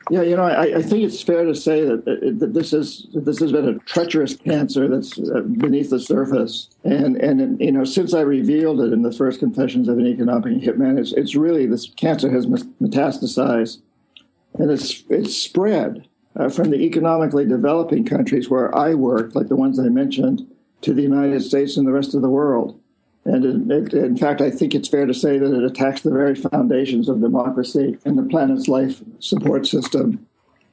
Yeah, 0.10 0.22
you 0.22 0.36
know, 0.36 0.44
I, 0.44 0.78
I, 0.78 0.82
think 0.82 1.04
it's 1.04 1.22
fair 1.22 1.44
to 1.44 1.54
say 1.54 1.84
that, 1.84 2.06
that 2.06 2.54
this 2.54 2.72
is 2.72 3.08
this 3.14 3.40
has 3.40 3.52
been 3.52 3.68
a 3.68 3.80
treacherous 3.80 4.36
cancer 4.36 4.88
that's 4.88 5.20
uh, 5.20 5.42
beneath 5.42 5.90
the 5.90 6.00
surface, 6.00 6.70
and 6.84 7.18
and 7.18 7.60
you 7.60 7.72
know, 7.74 7.84
since 7.84 8.14
I 8.14 8.22
revealed 8.22 8.80
it 8.80 8.94
in 8.94 9.02
the 9.02 9.12
first 9.12 9.40
Confessions 9.40 9.90
of 9.90 9.98
an 9.98 10.08
Economic 10.08 10.62
Hitman, 10.62 10.98
it's 10.98 11.12
it's 11.12 11.36
really 11.36 11.66
this 11.66 11.90
cancer 11.98 12.32
has 12.32 12.46
metastasized, 12.46 13.82
and 14.54 14.72
it's 14.72 15.04
it's 15.10 15.36
spread 15.36 16.08
uh, 16.38 16.50
from 16.50 16.70
the 16.70 16.78
economically 16.78 17.46
developing 17.46 18.06
countries 18.06 18.50
where 18.50 18.74
I 18.76 18.94
work, 18.94 19.36
like 19.36 19.48
the 19.48 19.56
ones 19.56 19.80
I 19.80 19.90
mentioned, 19.90 20.48
to 20.82 20.94
the 20.94 21.02
United 21.02 21.42
States 21.42 21.76
and 21.76 21.86
the 21.86 21.92
rest 21.92 22.16
of 22.16 22.22
the 22.22 22.30
world. 22.30 22.80
And 23.28 23.72
it, 23.72 23.94
in 23.94 24.16
fact, 24.16 24.40
I 24.40 24.50
think 24.50 24.74
it's 24.74 24.88
fair 24.88 25.06
to 25.06 25.14
say 25.14 25.38
that 25.38 25.54
it 25.54 25.64
attacks 25.64 26.02
the 26.02 26.12
very 26.12 26.34
foundations 26.34 27.10
of 27.10 27.20
democracy 27.20 27.98
and 28.06 28.18
the 28.18 28.24
planet's 28.24 28.68
life 28.68 29.04
support 29.20 29.68
system. 29.68 30.26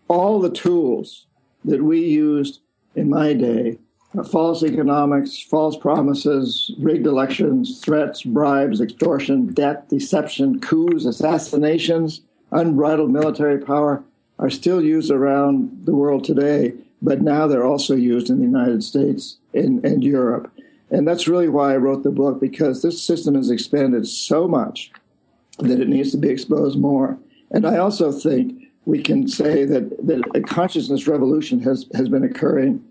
All 0.06 0.38
the 0.38 0.50
tools 0.50 1.26
that 1.64 1.82
we 1.82 1.98
used 1.98 2.60
in 2.94 3.10
my 3.10 3.32
day 3.32 3.78
uh, 4.16 4.22
false 4.22 4.62
economics, 4.62 5.40
false 5.40 5.76
promises, 5.76 6.72
rigged 6.78 7.06
elections, 7.06 7.80
threats, 7.80 8.22
bribes, 8.22 8.80
extortion, 8.80 9.52
debt, 9.52 9.88
deception, 9.88 10.60
coups, 10.60 11.04
assassinations, 11.04 12.20
unbridled 12.52 13.10
military 13.10 13.58
power 13.58 14.04
are 14.38 14.50
still 14.50 14.80
used 14.80 15.10
around 15.10 15.84
the 15.84 15.94
world 15.94 16.22
today 16.22 16.72
but 17.04 17.20
now 17.20 17.46
they're 17.46 17.66
also 17.66 17.94
used 17.94 18.30
in 18.30 18.38
the 18.38 18.46
United 18.46 18.82
States 18.82 19.36
and, 19.52 19.84
and 19.84 20.02
Europe. 20.02 20.50
And 20.94 21.08
that's 21.08 21.26
really 21.26 21.48
why 21.48 21.74
I 21.74 21.76
wrote 21.76 22.04
the 22.04 22.10
book, 22.10 22.40
because 22.40 22.82
this 22.82 23.02
system 23.02 23.34
has 23.34 23.50
expanded 23.50 24.06
so 24.06 24.46
much 24.46 24.92
that 25.58 25.80
it 25.80 25.88
needs 25.88 26.12
to 26.12 26.18
be 26.18 26.28
exposed 26.28 26.78
more. 26.78 27.18
And 27.50 27.66
I 27.66 27.78
also 27.78 28.12
think 28.12 28.70
we 28.84 29.02
can 29.02 29.26
say 29.26 29.64
that, 29.64 30.06
that 30.06 30.22
a 30.36 30.40
consciousness 30.40 31.08
revolution 31.08 31.58
has, 31.62 31.86
has 31.94 32.08
been 32.08 32.22
occurring. 32.22 32.84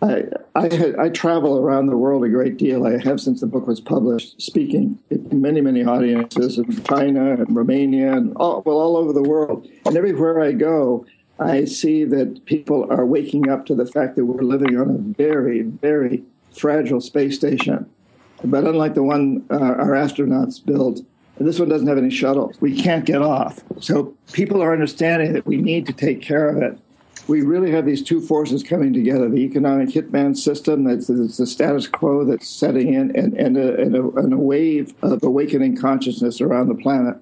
I, 0.00 0.24
I, 0.54 0.94
I, 0.98 1.08
travel 1.10 1.58
around 1.58 1.86
the 1.86 1.98
world 1.98 2.24
a 2.24 2.30
great 2.30 2.56
deal. 2.56 2.86
I 2.86 2.96
have 3.04 3.20
since 3.20 3.42
the 3.42 3.46
book 3.46 3.66
was 3.66 3.80
published, 3.80 4.40
speaking 4.40 4.98
in 5.10 5.42
many, 5.42 5.60
many 5.60 5.84
audiences 5.84 6.56
in 6.56 6.82
China 6.84 7.34
and 7.34 7.54
Romania 7.54 8.16
and 8.16 8.34
all, 8.36 8.62
well, 8.64 8.78
all 8.78 8.96
over 8.96 9.12
the 9.12 9.22
world. 9.22 9.68
And 9.84 9.98
everywhere 9.98 10.40
I 10.40 10.52
go, 10.52 11.04
I 11.38 11.66
see 11.66 12.04
that 12.04 12.46
people 12.46 12.86
are 12.90 13.04
waking 13.04 13.50
up 13.50 13.66
to 13.66 13.74
the 13.74 13.84
fact 13.84 14.16
that 14.16 14.24
we're 14.24 14.42
living 14.42 14.78
on 14.78 14.88
a 14.88 14.96
very, 14.96 15.60
very 15.60 16.22
fragile 16.52 17.00
space 17.00 17.36
station. 17.36 17.88
But 18.42 18.64
unlike 18.64 18.94
the 18.94 19.02
one 19.02 19.44
uh, 19.50 19.58
our 19.58 19.90
astronauts 19.90 20.64
built, 20.64 21.00
this 21.38 21.58
one 21.58 21.68
doesn't 21.68 21.86
have 21.86 21.98
any 21.98 22.10
shuttles. 22.10 22.60
We 22.60 22.80
can't 22.80 23.04
get 23.04 23.22
off. 23.22 23.60
So 23.80 24.14
people 24.32 24.62
are 24.62 24.72
understanding 24.72 25.32
that 25.32 25.46
we 25.46 25.56
need 25.56 25.86
to 25.86 25.92
take 25.92 26.20
care 26.20 26.48
of 26.48 26.62
it. 26.62 26.78
We 27.28 27.42
really 27.42 27.70
have 27.70 27.86
these 27.86 28.02
two 28.02 28.20
forces 28.20 28.62
coming 28.62 28.92
together 28.92 29.28
the 29.28 29.38
economic 29.38 29.90
hitman 29.90 30.36
system, 30.36 30.84
that's, 30.84 31.06
that's 31.06 31.36
the 31.36 31.46
status 31.46 31.86
quo 31.86 32.24
that's 32.24 32.48
setting 32.48 32.92
in, 32.92 33.14
and, 33.16 33.34
and, 33.34 33.56
a, 33.56 33.80
and, 33.80 33.94
a, 33.94 34.08
and 34.16 34.32
a 34.32 34.38
wave 34.38 34.94
of 35.02 35.22
awakening 35.22 35.76
consciousness 35.76 36.40
around 36.40 36.68
the 36.68 36.74
planet 36.74 37.16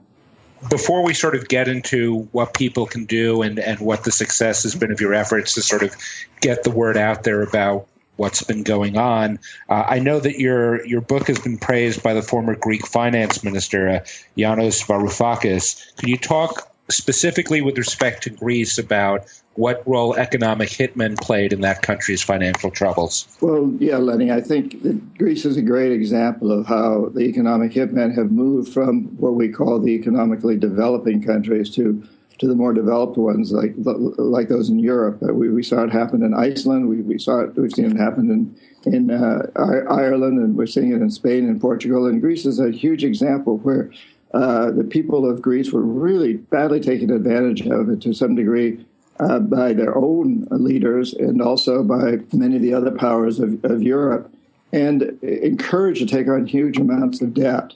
before 0.70 1.04
we 1.04 1.14
sort 1.14 1.34
of 1.34 1.48
get 1.48 1.68
into 1.68 2.28
what 2.32 2.54
people 2.54 2.86
can 2.86 3.04
do 3.04 3.42
and, 3.42 3.58
and 3.58 3.78
what 3.80 4.04
the 4.04 4.10
success 4.10 4.62
has 4.64 4.74
been 4.74 4.90
of 4.90 5.00
your 5.00 5.14
efforts 5.14 5.54
to 5.54 5.62
sort 5.62 5.82
of 5.82 5.94
get 6.40 6.64
the 6.64 6.70
word 6.70 6.96
out 6.96 7.22
there 7.22 7.42
about 7.42 7.86
what's 8.18 8.42
been 8.42 8.62
going 8.62 8.98
on, 8.98 9.38
uh, 9.68 9.84
I 9.88 9.98
know 9.98 10.20
that 10.20 10.38
your 10.38 10.84
your 10.86 11.00
book 11.00 11.26
has 11.28 11.38
been 11.38 11.58
praised 11.58 12.02
by 12.02 12.14
the 12.14 12.22
former 12.22 12.54
Greek 12.54 12.86
finance 12.86 13.42
minister 13.42 13.88
uh, 13.88 14.00
Yanis 14.36 14.84
Varoufakis. 14.86 15.96
Can 15.96 16.08
you 16.08 16.18
talk 16.18 16.70
specifically 16.90 17.60
with 17.60 17.76
respect 17.76 18.22
to 18.22 18.30
Greece 18.30 18.78
about 18.78 19.26
what 19.58 19.82
role 19.86 20.14
economic 20.14 20.68
hitmen 20.68 21.20
played 21.20 21.52
in 21.52 21.60
that 21.62 21.82
country's 21.82 22.22
financial 22.22 22.70
troubles. 22.70 23.26
Well, 23.40 23.74
yeah, 23.80 23.96
Lenny, 23.96 24.30
I 24.30 24.40
think 24.40 24.82
that 24.84 25.18
Greece 25.18 25.44
is 25.44 25.56
a 25.56 25.62
great 25.62 25.90
example 25.90 26.52
of 26.52 26.66
how 26.66 27.10
the 27.12 27.22
economic 27.22 27.72
hitmen 27.72 28.14
have 28.14 28.30
moved 28.30 28.72
from 28.72 29.06
what 29.16 29.34
we 29.34 29.48
call 29.48 29.80
the 29.80 29.90
economically 29.90 30.56
developing 30.56 31.22
countries 31.22 31.74
to 31.74 32.06
to 32.38 32.46
the 32.46 32.54
more 32.54 32.72
developed 32.72 33.16
ones, 33.16 33.52
like 33.52 33.74
like 33.76 34.48
those 34.48 34.68
in 34.68 34.78
Europe. 34.78 35.22
Uh, 35.22 35.32
we, 35.32 35.48
we 35.48 35.62
saw 35.62 35.82
it 35.82 35.90
happen 35.90 36.22
in 36.22 36.34
Iceland. 36.34 36.88
We, 36.88 37.02
we 37.02 37.18
saw 37.18 37.40
it. 37.40 37.56
We've 37.56 37.72
seen 37.72 37.90
it 37.90 37.96
happen 37.96 38.30
in 38.30 38.92
in 38.92 39.10
uh, 39.10 39.46
Ireland, 39.56 40.38
and 40.38 40.56
we're 40.56 40.66
seeing 40.66 40.92
it 40.92 41.02
in 41.02 41.10
Spain 41.10 41.48
and 41.48 41.60
Portugal. 41.60 42.06
And 42.06 42.20
Greece 42.20 42.46
is 42.46 42.60
a 42.60 42.70
huge 42.70 43.04
example 43.04 43.58
where 43.58 43.90
uh, 44.32 44.70
the 44.70 44.84
people 44.84 45.28
of 45.28 45.42
Greece 45.42 45.72
were 45.72 45.82
really 45.82 46.34
badly 46.34 46.80
taken 46.80 47.10
advantage 47.10 47.66
of 47.66 47.98
to 48.00 48.12
some 48.12 48.34
degree 48.34 48.84
uh, 49.18 49.40
by 49.40 49.72
their 49.72 49.96
own 49.96 50.46
leaders 50.50 51.14
and 51.14 51.42
also 51.42 51.82
by 51.82 52.18
many 52.32 52.56
of 52.56 52.62
the 52.62 52.74
other 52.74 52.92
powers 52.92 53.40
of, 53.40 53.64
of 53.64 53.82
Europe, 53.82 54.32
and 54.72 55.02
encouraged 55.22 56.00
to 56.00 56.06
take 56.06 56.28
on 56.28 56.46
huge 56.46 56.78
amounts 56.78 57.20
of 57.20 57.34
debt. 57.34 57.74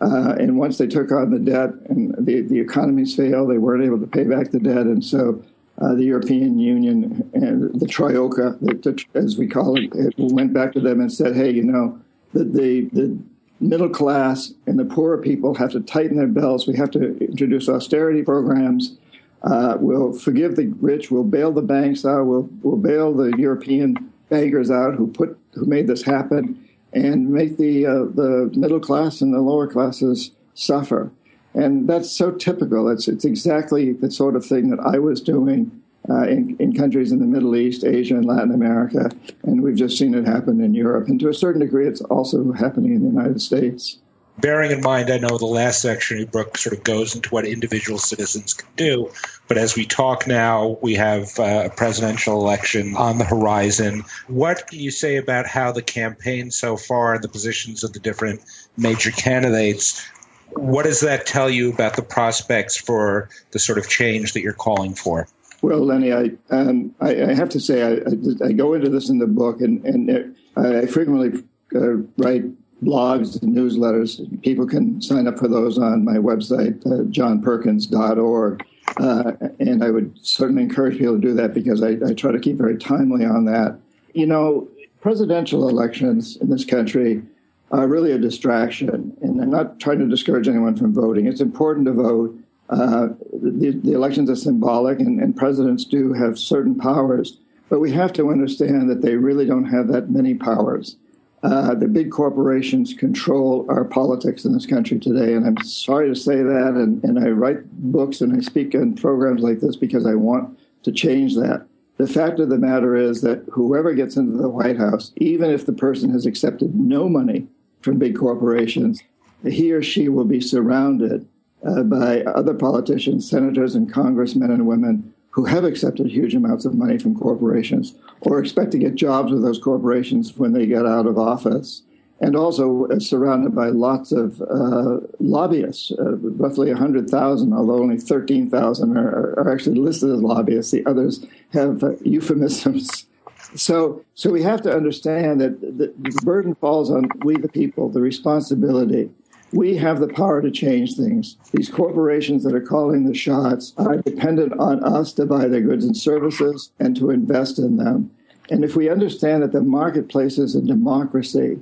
Uh, 0.00 0.34
and 0.38 0.58
once 0.58 0.78
they 0.78 0.86
took 0.86 1.10
on 1.10 1.30
the 1.30 1.38
debt 1.38 1.70
and 1.88 2.14
the, 2.18 2.42
the 2.42 2.60
economies 2.60 3.16
failed, 3.16 3.50
they 3.50 3.58
weren't 3.58 3.84
able 3.84 3.98
to 3.98 4.06
pay 4.06 4.24
back 4.24 4.50
the 4.50 4.60
debt. 4.60 4.86
And 4.86 5.04
so 5.04 5.42
uh, 5.78 5.94
the 5.94 6.04
European 6.04 6.58
Union 6.58 7.28
and 7.34 7.80
the 7.80 7.86
Troika, 7.86 8.56
the, 8.60 8.74
the, 8.74 9.04
as 9.14 9.36
we 9.36 9.46
call 9.46 9.76
it, 9.76 9.90
it, 9.94 10.14
went 10.16 10.52
back 10.52 10.72
to 10.72 10.80
them 10.80 11.00
and 11.00 11.12
said, 11.12 11.34
hey, 11.34 11.50
you 11.50 11.64
know, 11.64 12.00
the, 12.32 12.44
the, 12.44 12.80
the 12.92 13.18
middle 13.60 13.88
class 13.88 14.52
and 14.66 14.78
the 14.78 14.84
poorer 14.84 15.18
people 15.18 15.54
have 15.54 15.72
to 15.72 15.80
tighten 15.80 16.16
their 16.16 16.28
belts. 16.28 16.66
We 16.66 16.76
have 16.76 16.92
to 16.92 17.18
introduce 17.18 17.68
austerity 17.68 18.22
programs 18.22 18.96
uh, 19.42 19.76
we'll 19.78 20.12
forgive 20.12 20.56
the 20.56 20.66
rich. 20.80 21.10
We'll 21.10 21.24
bail 21.24 21.52
the 21.52 21.62
banks 21.62 22.04
out. 22.04 22.24
We'll, 22.24 22.48
we'll 22.62 22.76
bail 22.76 23.14
the 23.14 23.36
European 23.36 24.12
bankers 24.28 24.70
out 24.70 24.94
who 24.94 25.06
put 25.06 25.38
who 25.52 25.64
made 25.64 25.86
this 25.86 26.02
happen, 26.02 26.67
and 26.92 27.30
make 27.30 27.56
the 27.56 27.86
uh, 27.86 28.04
the 28.04 28.50
middle 28.54 28.80
class 28.80 29.20
and 29.20 29.32
the 29.32 29.40
lower 29.40 29.66
classes 29.66 30.30
suffer. 30.54 31.10
And 31.54 31.88
that's 31.88 32.10
so 32.10 32.30
typical. 32.32 32.88
It's 32.88 33.08
it's 33.08 33.24
exactly 33.24 33.92
the 33.92 34.10
sort 34.10 34.36
of 34.36 34.44
thing 34.44 34.70
that 34.70 34.80
I 34.80 34.98
was 34.98 35.20
doing 35.20 35.82
uh, 36.08 36.22
in, 36.22 36.56
in 36.58 36.72
countries 36.74 37.12
in 37.12 37.18
the 37.18 37.26
Middle 37.26 37.56
East, 37.56 37.84
Asia, 37.84 38.14
and 38.14 38.24
Latin 38.24 38.52
America, 38.52 39.10
and 39.42 39.62
we've 39.62 39.76
just 39.76 39.98
seen 39.98 40.14
it 40.14 40.26
happen 40.26 40.60
in 40.60 40.74
Europe. 40.74 41.08
And 41.08 41.20
to 41.20 41.28
a 41.28 41.34
certain 41.34 41.60
degree, 41.60 41.86
it's 41.86 42.00
also 42.02 42.52
happening 42.52 42.94
in 42.94 43.02
the 43.02 43.10
United 43.10 43.42
States 43.42 43.98
bearing 44.40 44.70
in 44.70 44.80
mind, 44.80 45.10
I 45.10 45.18
know 45.18 45.38
the 45.38 45.46
last 45.46 45.82
section 45.82 46.16
of 46.16 46.20
your 46.20 46.30
book 46.30 46.56
sort 46.56 46.76
of 46.76 46.84
goes 46.84 47.14
into 47.14 47.28
what 47.30 47.44
individual 47.44 47.98
citizens 47.98 48.54
can 48.54 48.68
do. 48.76 49.10
But 49.48 49.56
as 49.56 49.74
we 49.74 49.86
talk 49.86 50.26
now, 50.26 50.78
we 50.82 50.94
have 50.94 51.38
uh, 51.38 51.62
a 51.66 51.70
presidential 51.70 52.38
election 52.38 52.94
on 52.96 53.16
the 53.16 53.24
horizon. 53.24 54.04
What 54.26 54.66
can 54.68 54.78
you 54.78 54.90
say 54.90 55.16
about 55.16 55.46
how 55.46 55.72
the 55.72 55.82
campaign 55.82 56.50
so 56.50 56.76
far 56.76 57.14
and 57.14 57.24
the 57.24 57.28
positions 57.28 57.82
of 57.82 57.94
the 57.94 57.98
different 57.98 58.40
major 58.76 59.10
candidates? 59.10 60.06
What 60.52 60.84
does 60.84 61.00
that 61.00 61.24
tell 61.24 61.48
you 61.48 61.72
about 61.72 61.96
the 61.96 62.02
prospects 62.02 62.76
for 62.76 63.30
the 63.52 63.58
sort 63.58 63.78
of 63.78 63.88
change 63.88 64.34
that 64.34 64.42
you're 64.42 64.52
calling 64.52 64.94
for? 64.94 65.26
Well, 65.62 65.80
Lenny, 65.80 66.12
I 66.12 66.30
um, 66.50 66.94
I, 67.00 67.30
I, 67.30 67.34
have 67.34 67.48
to 67.50 67.60
say 67.60 67.82
I, 67.82 68.46
I, 68.46 68.52
go 68.52 68.74
into 68.74 68.88
this 68.88 69.08
in 69.08 69.18
the 69.18 69.26
book, 69.26 69.60
and 69.60 69.84
and 69.84 70.36
I 70.56 70.86
frequently 70.86 71.42
uh, 71.74 71.96
write 72.16 72.44
blogs 72.82 73.42
and 73.42 73.56
newsletters. 73.56 74.20
People 74.42 74.66
can 74.66 75.02
sign 75.02 75.26
up 75.26 75.36
for 75.38 75.48
those 75.48 75.78
on 75.78 76.04
my 76.04 76.16
website, 76.16 76.84
uh, 76.86 77.02
johnperkins.org. 77.10 78.64
Uh, 78.96 79.32
and 79.60 79.84
I 79.84 79.90
would 79.90 80.18
certainly 80.22 80.62
encourage 80.62 80.98
people 80.98 81.14
to 81.14 81.20
do 81.20 81.34
that 81.34 81.54
because 81.54 81.82
I, 81.82 81.96
I, 82.06 82.14
try 82.14 82.32
to 82.32 82.38
keep 82.38 82.56
very 82.56 82.76
timely 82.76 83.24
on 83.24 83.44
that. 83.44 83.78
You 84.14 84.26
know, 84.26 84.68
presidential 85.00 85.68
elections 85.68 86.36
in 86.36 86.50
this 86.50 86.64
country 86.64 87.22
are 87.70 87.86
really 87.86 88.12
a 88.12 88.18
distraction. 88.18 89.16
And 89.20 89.40
I'm 89.40 89.50
not 89.50 89.78
trying 89.78 89.98
to 89.98 90.08
discourage 90.08 90.48
anyone 90.48 90.76
from 90.76 90.94
voting. 90.94 91.26
It's 91.26 91.40
important 91.40 91.86
to 91.86 91.92
vote. 91.92 92.38
Uh, 92.70 93.08
the, 93.32 93.78
the, 93.82 93.92
elections 93.92 94.28
are 94.28 94.36
symbolic, 94.36 95.00
and, 95.00 95.20
and 95.20 95.34
presidents 95.36 95.84
do 95.84 96.12
have 96.12 96.38
certain 96.38 96.74
powers. 96.74 97.38
But 97.68 97.80
we 97.80 97.92
have 97.92 98.12
to 98.14 98.30
understand 98.30 98.90
that 98.90 99.02
they 99.02 99.16
really 99.16 99.46
don't 99.46 99.66
have 99.66 99.88
that 99.88 100.10
many 100.10 100.34
powers. 100.34 100.96
Uh, 101.42 101.74
the 101.74 101.86
big 101.86 102.10
corporations 102.10 102.92
control 102.94 103.64
our 103.68 103.84
politics 103.84 104.44
in 104.44 104.52
this 104.52 104.66
country 104.66 104.98
today. 104.98 105.34
And 105.34 105.46
I'm 105.46 105.62
sorry 105.64 106.08
to 106.08 106.16
say 106.16 106.42
that. 106.42 106.74
And, 106.74 107.02
and 107.04 107.18
I 107.18 107.28
write 107.28 107.70
books 107.70 108.20
and 108.20 108.36
I 108.36 108.40
speak 108.40 108.74
in 108.74 108.94
programs 108.94 109.40
like 109.40 109.60
this 109.60 109.76
because 109.76 110.04
I 110.04 110.14
want 110.14 110.58
to 110.82 110.90
change 110.90 111.36
that. 111.36 111.66
The 111.96 112.08
fact 112.08 112.40
of 112.40 112.48
the 112.48 112.58
matter 112.58 112.96
is 112.96 113.22
that 113.22 113.44
whoever 113.52 113.92
gets 113.94 114.16
into 114.16 114.36
the 114.36 114.48
White 114.48 114.78
House, 114.78 115.12
even 115.16 115.50
if 115.50 115.66
the 115.66 115.72
person 115.72 116.10
has 116.10 116.26
accepted 116.26 116.74
no 116.74 117.08
money 117.08 117.46
from 117.82 117.98
big 117.98 118.16
corporations, 118.16 119.02
he 119.44 119.72
or 119.72 119.82
she 119.82 120.08
will 120.08 120.24
be 120.24 120.40
surrounded 120.40 121.26
uh, 121.66 121.82
by 121.82 122.22
other 122.22 122.54
politicians, 122.54 123.28
senators, 123.28 123.74
and 123.74 123.92
congressmen 123.92 124.50
and 124.50 124.66
women 124.66 125.12
who 125.38 125.44
have 125.44 125.62
accepted 125.62 126.08
huge 126.08 126.34
amounts 126.34 126.64
of 126.64 126.74
money 126.74 126.98
from 126.98 127.14
corporations 127.14 127.94
or 128.22 128.40
expect 128.40 128.72
to 128.72 128.76
get 128.76 128.96
jobs 128.96 129.30
with 129.30 129.40
those 129.40 129.60
corporations 129.60 130.36
when 130.36 130.52
they 130.52 130.66
get 130.66 130.84
out 130.84 131.06
of 131.06 131.16
office. 131.16 131.82
And 132.20 132.34
also 132.34 132.88
surrounded 132.98 133.54
by 133.54 133.68
lots 133.68 134.10
of 134.10 134.42
uh, 134.42 134.98
lobbyists, 135.20 135.92
uh, 135.92 136.16
roughly 136.16 136.72
100,000, 136.72 137.52
although 137.52 137.80
only 137.80 137.98
13,000 137.98 138.96
are, 138.96 139.38
are, 139.38 139.52
actually 139.52 139.78
listed 139.78 140.10
as 140.10 140.20
lobbyists. 140.20 140.72
The 140.72 140.84
others 140.86 141.24
have 141.52 141.84
uh, 141.84 141.92
euphemisms. 142.02 143.04
So, 143.54 144.04
so 144.14 144.30
we 144.30 144.42
have 144.42 144.60
to 144.62 144.76
understand 144.76 145.40
that 145.40 145.58
the 145.62 145.90
burden 146.22 146.54
falls 146.54 146.90
on 146.90 147.08
we, 147.24 147.38
the 147.38 147.48
people, 147.48 147.88
the 147.88 148.02
responsibility 148.02 149.08
we 149.52 149.76
have 149.76 150.00
the 150.00 150.08
power 150.08 150.42
to 150.42 150.50
change 150.50 150.94
things. 150.94 151.36
These 151.52 151.70
corporations 151.70 152.44
that 152.44 152.54
are 152.54 152.60
calling 152.60 153.04
the 153.04 153.14
shots 153.14 153.72
are 153.76 153.96
dependent 153.96 154.52
on 154.58 154.84
us 154.84 155.12
to 155.14 155.26
buy 155.26 155.48
their 155.48 155.60
goods 155.60 155.84
and 155.84 155.96
services 155.96 156.70
and 156.78 156.96
to 156.96 157.10
invest 157.10 157.58
in 157.58 157.76
them. 157.76 158.10
And 158.50 158.64
if 158.64 158.76
we 158.76 158.88
understand 158.88 159.42
that 159.42 159.52
the 159.52 159.62
marketplace 159.62 160.38
is 160.38 160.54
a 160.54 160.62
democracy, 160.62 161.58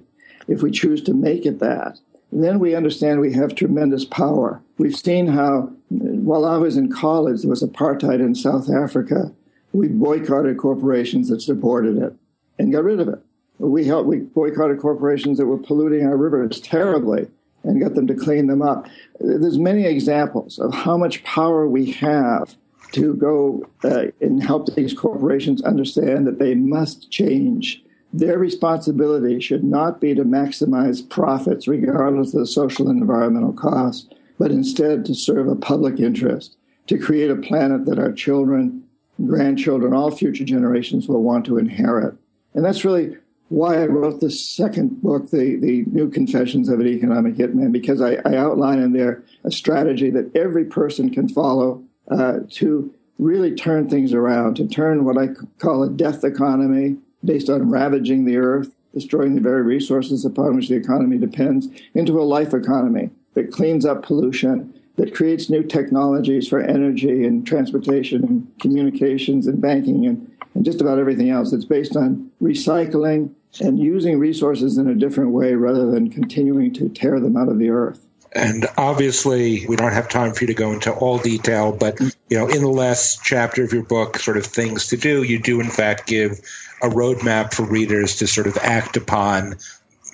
if 0.48 0.62
we 0.62 0.70
choose 0.70 1.02
to 1.04 1.14
make 1.14 1.46
it 1.46 1.58
that, 1.60 1.98
then 2.32 2.58
we 2.58 2.74
understand 2.74 3.20
we 3.20 3.32
have 3.32 3.54
tremendous 3.54 4.04
power. 4.04 4.60
We've 4.78 4.96
seen 4.96 5.28
how, 5.28 5.72
while 5.88 6.44
I 6.44 6.56
was 6.58 6.76
in 6.76 6.90
college, 6.90 7.42
there 7.42 7.50
was 7.50 7.62
apartheid 7.62 8.20
in 8.20 8.34
South 8.34 8.68
Africa. 8.70 9.32
We 9.72 9.88
boycotted 9.88 10.58
corporations 10.58 11.28
that 11.28 11.40
supported 11.40 11.98
it 11.98 12.14
and 12.58 12.72
got 12.72 12.84
rid 12.84 13.00
of 13.00 13.08
it. 13.08 13.20
We 13.58 13.84
helped, 13.84 14.08
we 14.08 14.18
boycotted 14.18 14.80
corporations 14.80 15.38
that 15.38 15.46
were 15.46 15.58
polluting 15.58 16.04
our 16.04 16.16
rivers 16.16 16.60
terribly 16.60 17.28
and 17.62 17.80
got 17.80 17.94
them 17.94 18.06
to 18.06 18.14
clean 18.14 18.46
them 18.46 18.62
up. 18.62 18.86
There's 19.18 19.58
many 19.58 19.84
examples 19.84 20.58
of 20.58 20.72
how 20.72 20.96
much 20.96 21.24
power 21.24 21.66
we 21.66 21.90
have 21.92 22.56
to 22.92 23.14
go 23.14 23.68
uh, 23.84 24.06
and 24.20 24.42
help 24.42 24.74
these 24.74 24.94
corporations 24.94 25.62
understand 25.62 26.26
that 26.26 26.38
they 26.38 26.54
must 26.54 27.10
change. 27.10 27.82
Their 28.12 28.38
responsibility 28.38 29.40
should 29.40 29.64
not 29.64 30.00
be 30.00 30.14
to 30.14 30.24
maximize 30.24 31.06
profits, 31.08 31.66
regardless 31.66 32.32
of 32.32 32.40
the 32.40 32.46
social 32.46 32.88
and 32.88 33.00
environmental 33.00 33.52
costs, 33.52 34.08
but 34.38 34.50
instead 34.50 35.04
to 35.06 35.14
serve 35.14 35.48
a 35.48 35.56
public 35.56 35.98
interest, 35.98 36.56
to 36.86 36.98
create 36.98 37.30
a 37.30 37.36
planet 37.36 37.84
that 37.86 37.98
our 37.98 38.12
children, 38.12 38.84
grandchildren, 39.26 39.92
all 39.92 40.10
future 40.10 40.44
generations 40.44 41.08
will 41.08 41.22
want 41.22 41.44
to 41.46 41.58
inherit. 41.58 42.14
And 42.54 42.64
that's 42.64 42.84
really 42.84 43.16
why 43.48 43.80
I 43.80 43.86
wrote 43.86 44.20
the 44.20 44.30
second 44.30 45.02
book, 45.02 45.30
the, 45.30 45.56
the 45.56 45.84
New 45.86 46.10
Confessions 46.10 46.68
of 46.68 46.80
an 46.80 46.88
Economic 46.88 47.34
Hitman, 47.34 47.72
because 47.72 48.00
I, 48.00 48.16
I 48.24 48.36
outline 48.36 48.80
in 48.80 48.92
there 48.92 49.22
a 49.44 49.50
strategy 49.50 50.10
that 50.10 50.34
every 50.34 50.64
person 50.64 51.10
can 51.10 51.28
follow 51.28 51.84
uh, 52.10 52.40
to 52.50 52.92
really 53.18 53.54
turn 53.54 53.88
things 53.88 54.12
around, 54.12 54.56
to 54.56 54.66
turn 54.66 55.04
what 55.04 55.16
I 55.16 55.28
call 55.58 55.82
a 55.82 55.88
death 55.88 56.24
economy 56.24 56.96
based 57.24 57.48
on 57.48 57.70
ravaging 57.70 58.24
the 58.24 58.36
earth, 58.36 58.74
destroying 58.92 59.34
the 59.34 59.40
very 59.40 59.62
resources 59.62 60.24
upon 60.24 60.56
which 60.56 60.68
the 60.68 60.74
economy 60.74 61.18
depends, 61.18 61.68
into 61.94 62.20
a 62.20 62.22
life 62.22 62.52
economy 62.52 63.10
that 63.34 63.52
cleans 63.52 63.84
up 63.84 64.02
pollution, 64.02 64.74
that 64.96 65.14
creates 65.14 65.50
new 65.50 65.62
technologies 65.62 66.48
for 66.48 66.60
energy 66.60 67.24
and 67.24 67.46
transportation 67.46 68.24
and 68.24 68.60
communications 68.60 69.46
and 69.46 69.60
banking 69.60 70.06
and, 70.06 70.30
and 70.56 70.64
just 70.64 70.80
about 70.80 70.98
everything 70.98 71.28
else. 71.28 71.52
It's 71.52 71.66
based 71.66 71.96
on 71.96 72.30
recycling 72.42 73.30
and 73.60 73.78
using 73.78 74.18
resources 74.18 74.78
in 74.78 74.88
a 74.88 74.94
different 74.94 75.30
way 75.30 75.54
rather 75.54 75.90
than 75.90 76.10
continuing 76.10 76.72
to 76.74 76.88
tear 76.88 77.20
them 77.20 77.36
out 77.36 77.48
of 77.48 77.58
the 77.58 77.68
earth. 77.68 78.00
And 78.32 78.66
obviously, 78.76 79.66
we 79.66 79.76
don't 79.76 79.92
have 79.92 80.08
time 80.08 80.32
for 80.32 80.44
you 80.44 80.48
to 80.48 80.54
go 80.54 80.72
into 80.72 80.92
all 80.92 81.18
detail, 81.18 81.72
but 81.72 82.00
you 82.00 82.36
know, 82.36 82.48
in 82.48 82.62
the 82.62 82.68
last 82.68 83.22
chapter 83.22 83.62
of 83.64 83.72
your 83.72 83.84
book, 83.84 84.18
sort 84.18 84.36
of 84.36 84.46
things 84.46 84.88
to 84.88 84.96
do, 84.96 85.22
you 85.22 85.38
do 85.38 85.60
in 85.60 85.70
fact 85.70 86.06
give 86.06 86.40
a 86.82 86.88
roadmap 86.88 87.54
for 87.54 87.62
readers 87.64 88.16
to 88.16 88.26
sort 88.26 88.46
of 88.46 88.56
act 88.58 88.96
upon 88.96 89.56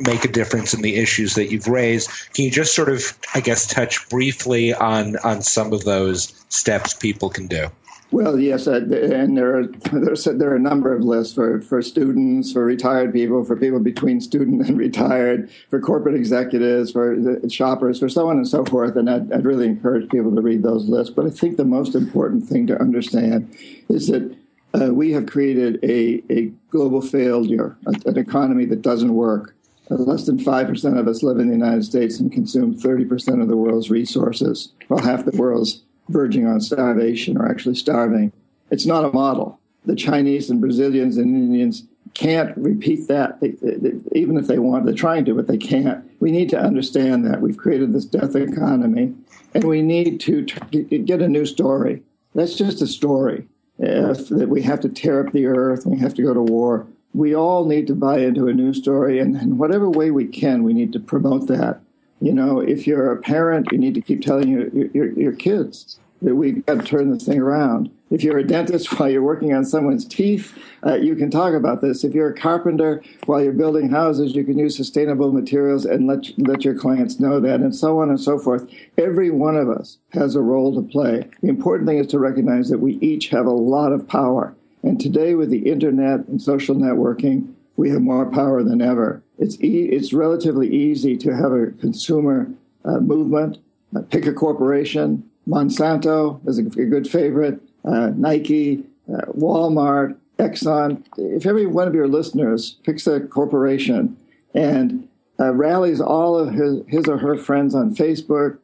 make 0.01 0.25
a 0.25 0.29
difference 0.29 0.75
in 0.75 0.83
the 0.83 0.97
issues 0.97 1.35
that 1.35 1.51
you've 1.51 1.69
raised. 1.69 2.11
Can 2.35 2.45
you 2.45 2.51
just 2.51 2.75
sort 2.75 2.89
of, 2.89 3.17
I 3.35 3.41
guess, 3.41 3.67
touch 3.67 4.09
briefly 4.09 4.75
on 4.75 5.17
on 5.19 5.43
some 5.43 5.73
of 5.73 5.85
those 5.85 6.33
steps 6.49 6.95
people 6.95 7.29
can 7.31 7.47
do? 7.47 7.69
Well, 8.13 8.39
yes, 8.39 8.67
uh, 8.67 8.73
and 8.75 9.39
there 9.39 9.57
are 9.57 9.67
there 10.35 10.51
are 10.51 10.55
a 10.55 10.61
number 10.61 10.95
of 10.95 11.03
lists 11.03 11.35
for, 11.35 11.63
for 11.63 11.81
students, 11.81 12.53
for 12.53 12.63
retired 12.63 13.11
people, 13.11 13.43
for 13.43 13.57
people 13.57 13.81
between 13.81 14.21
student 14.21 14.69
and 14.69 14.77
retired, 14.87 15.51
for 15.71 15.81
corporate 15.81 16.15
executives, 16.15 16.93
for 16.93 17.17
shoppers, 17.49 17.99
for 17.99 18.11
so 18.11 18.29
on 18.29 18.37
and 18.37 18.47
so 18.47 18.67
forth. 18.67 18.97
And 18.97 19.09
I'd, 19.09 19.33
I'd 19.33 19.47
really 19.47 19.67
encourage 19.67 20.11
people 20.11 20.35
to 20.35 20.43
read 20.43 20.63
those 20.63 20.85
lists. 20.89 21.13
But 21.15 21.25
I 21.25 21.31
think 21.31 21.57
the 21.57 21.65
most 21.65 21.95
important 21.95 22.47
thing 22.47 22.67
to 22.67 22.79
understand 22.79 23.57
is 23.89 24.09
that 24.09 24.37
uh, 24.75 24.93
we 24.93 25.13
have 25.13 25.27
created 25.27 25.83
a, 25.83 26.23
a 26.31 26.53
global 26.69 27.01
failure, 27.01 27.79
an 27.87 28.19
economy 28.19 28.67
that 28.67 28.83
doesn't 28.83 29.15
work. 29.15 29.55
Uh, 29.91 29.97
less 29.97 30.27
than 30.27 30.39
5% 30.39 30.99
of 30.99 31.09
us 31.09 31.23
live 31.23 31.39
in 31.39 31.49
the 31.49 31.55
United 31.55 31.85
States 31.85 32.21
and 32.21 32.31
consume 32.31 32.75
30% 32.75 33.43
of 33.43 33.49
the 33.49 33.57
world's 33.57 33.91
resources, 33.91 34.73
while 34.89 35.03
half 35.03 35.25
the 35.25 35.37
world's 35.37 35.83
verging 36.13 36.47
on 36.47 36.61
starvation 36.61 37.37
or 37.37 37.49
actually 37.49 37.75
starving. 37.75 38.33
It's 38.71 38.87
not 38.87 39.05
a 39.05 39.13
model. 39.13 39.59
The 39.85 39.97
Chinese 39.97 40.51
and 40.51 40.61
Brazilians 40.61 41.17
and 41.17 41.35
Indians 41.35 41.85
can't 42.15 42.57
repeat 42.57 43.09
that, 43.09 43.41
they, 43.41 43.51
they, 43.63 43.93
even 44.13 44.37
if 44.37 44.47
they 44.47 44.59
want. 44.59 44.85
They're 44.85 44.95
trying 44.95 45.25
to, 45.25 45.35
but 45.35 45.47
they 45.47 45.57
can't. 45.57 46.05
We 46.21 46.31
need 46.31 46.51
to 46.51 46.61
understand 46.61 47.25
that. 47.27 47.41
We've 47.41 47.57
created 47.57 47.93
this 47.93 48.05
death 48.05 48.37
economy, 48.37 49.15
and 49.55 49.65
we 49.65 49.83
need 49.83 50.21
to 50.21 50.43
get 50.43 51.23
a 51.23 51.29
new 51.29 51.47
story. 51.47 52.03
That's 52.35 52.55
just 52.55 52.83
a 52.83 52.87
story. 52.87 53.49
If, 53.79 54.29
that 54.29 54.49
we 54.49 54.63
have 54.63 54.81
to 54.81 54.89
tear 54.89 55.27
up 55.27 55.33
the 55.33 55.47
earth, 55.47 55.87
we 55.87 55.99
have 55.99 56.15
to 56.15 56.23
go 56.23 56.35
to 56.35 56.43
war. 56.43 56.87
We 57.15 57.35
all 57.35 57.67
need 57.67 57.87
to 57.89 57.95
buy 57.95 58.19
into 58.19 58.47
a 58.47 58.55
new 58.55 58.73
story, 58.75 59.19
and 59.19 59.37
in 59.37 59.59
whatever 59.59 59.91
way 59.91 60.11
we 60.11 60.27
can, 60.27 60.63
we 60.63 60.73
need 60.73 60.93
to 60.93 61.01
promote 61.01 61.49
that. 61.49 61.81
You 62.23 62.33
know, 62.33 62.61
if 62.61 62.87
you're 62.87 63.11
a 63.11 63.21
parent, 63.21 63.73
you 63.73 63.79
need 63.79 63.95
to 63.95 64.01
keep 64.01 64.23
telling 64.23 64.49
your, 64.49 64.69
your, 64.69 65.13
your 65.19 65.33
kids 65.33 65.99
that 66.23 66.37
we've 66.37 66.65
got 66.67 66.79
to 66.79 66.87
turn 66.87 67.11
this 67.11 67.27
thing 67.27 67.41
around. 67.41 67.91
If 68.13 68.23
you're 68.23 68.39
a 68.39 68.47
dentist 68.47 68.93
while 69.01 69.11
you're 69.11 69.23
working 69.23 69.53
on 69.53 69.65
someone's 69.65 70.05
teeth, 70.05 70.57
uh, 70.87 70.95
you 70.95 71.17
can 71.17 71.33
talk 71.33 71.53
about 71.53 71.81
this. 71.81 72.05
If 72.05 72.15
you're 72.15 72.31
a 72.31 72.35
carpenter 72.35 73.03
while 73.27 73.43
you're 73.43 73.53
building 73.53 73.91
houses, 73.91 74.37
you 74.37 74.45
can 74.45 74.57
use 74.57 74.77
sustainable 74.77 75.33
materials 75.33 75.85
and 75.85 76.07
let 76.07 76.27
let 76.39 76.65
your 76.65 76.79
clients 76.79 77.19
know 77.19 77.41
that, 77.41 77.59
and 77.59 77.75
so 77.75 77.99
on 77.99 78.09
and 78.09 78.21
so 78.21 78.39
forth. 78.39 78.71
Every 78.97 79.31
one 79.31 79.57
of 79.57 79.69
us 79.69 79.99
has 80.13 80.37
a 80.37 80.41
role 80.43 80.73
to 80.77 80.89
play. 80.89 81.29
The 81.43 81.49
important 81.49 81.89
thing 81.89 81.99
is 81.99 82.07
to 82.09 82.21
recognize 82.21 82.69
that 82.69 82.79
we 82.79 82.99
each 82.99 83.31
have 83.31 83.47
a 83.47 83.51
lot 83.51 83.93
of 83.93 84.07
power. 84.07 84.55
And 84.85 85.01
today, 85.01 85.35
with 85.35 85.51
the 85.51 85.69
internet 85.69 86.29
and 86.29 86.41
social 86.41 86.77
networking, 86.77 87.52
we 87.77 87.91
have 87.91 88.03
more 88.03 88.31
power 88.31 88.63
than 88.63 88.81
ever. 88.83 89.23
It's 89.39 89.61
e- 89.61 89.89
it's 89.91 90.13
relatively 90.13 90.73
easy 90.75 91.17
to 91.19 91.35
have 91.35 91.53
a 91.53 91.69
consumer 91.69 92.51
uh, 92.85 93.01
movement. 93.01 93.59
Uh, 93.95 94.03
pick 94.03 94.27
a 94.27 94.33
corporation. 94.33 95.29
Monsanto 95.49 96.47
is 96.47 96.59
a, 96.59 96.63
a 96.63 96.87
good 96.87 97.09
favorite. 97.09 97.61
Uh, 97.85 98.11
Nike, 98.17 98.85
uh, 99.13 99.27
Walmart, 99.33 100.17
Exxon. 100.39 101.05
If 101.17 101.47
every 101.47 101.67
one 101.67 101.89
of 101.89 101.95
your 101.95 102.09
listeners 102.09 102.77
picks 102.85 103.07
a 103.07 103.21
corporation 103.21 104.17
and 104.55 105.09
uh, 105.41 105.53
rallies 105.53 106.01
all 106.01 106.39
of 106.39 106.55
his, 106.55 106.87
his 106.87 107.09
or 107.09 107.19
her 107.19 107.37
friends 107.37 107.75
on 107.75 107.95
Facebook, 107.95 108.59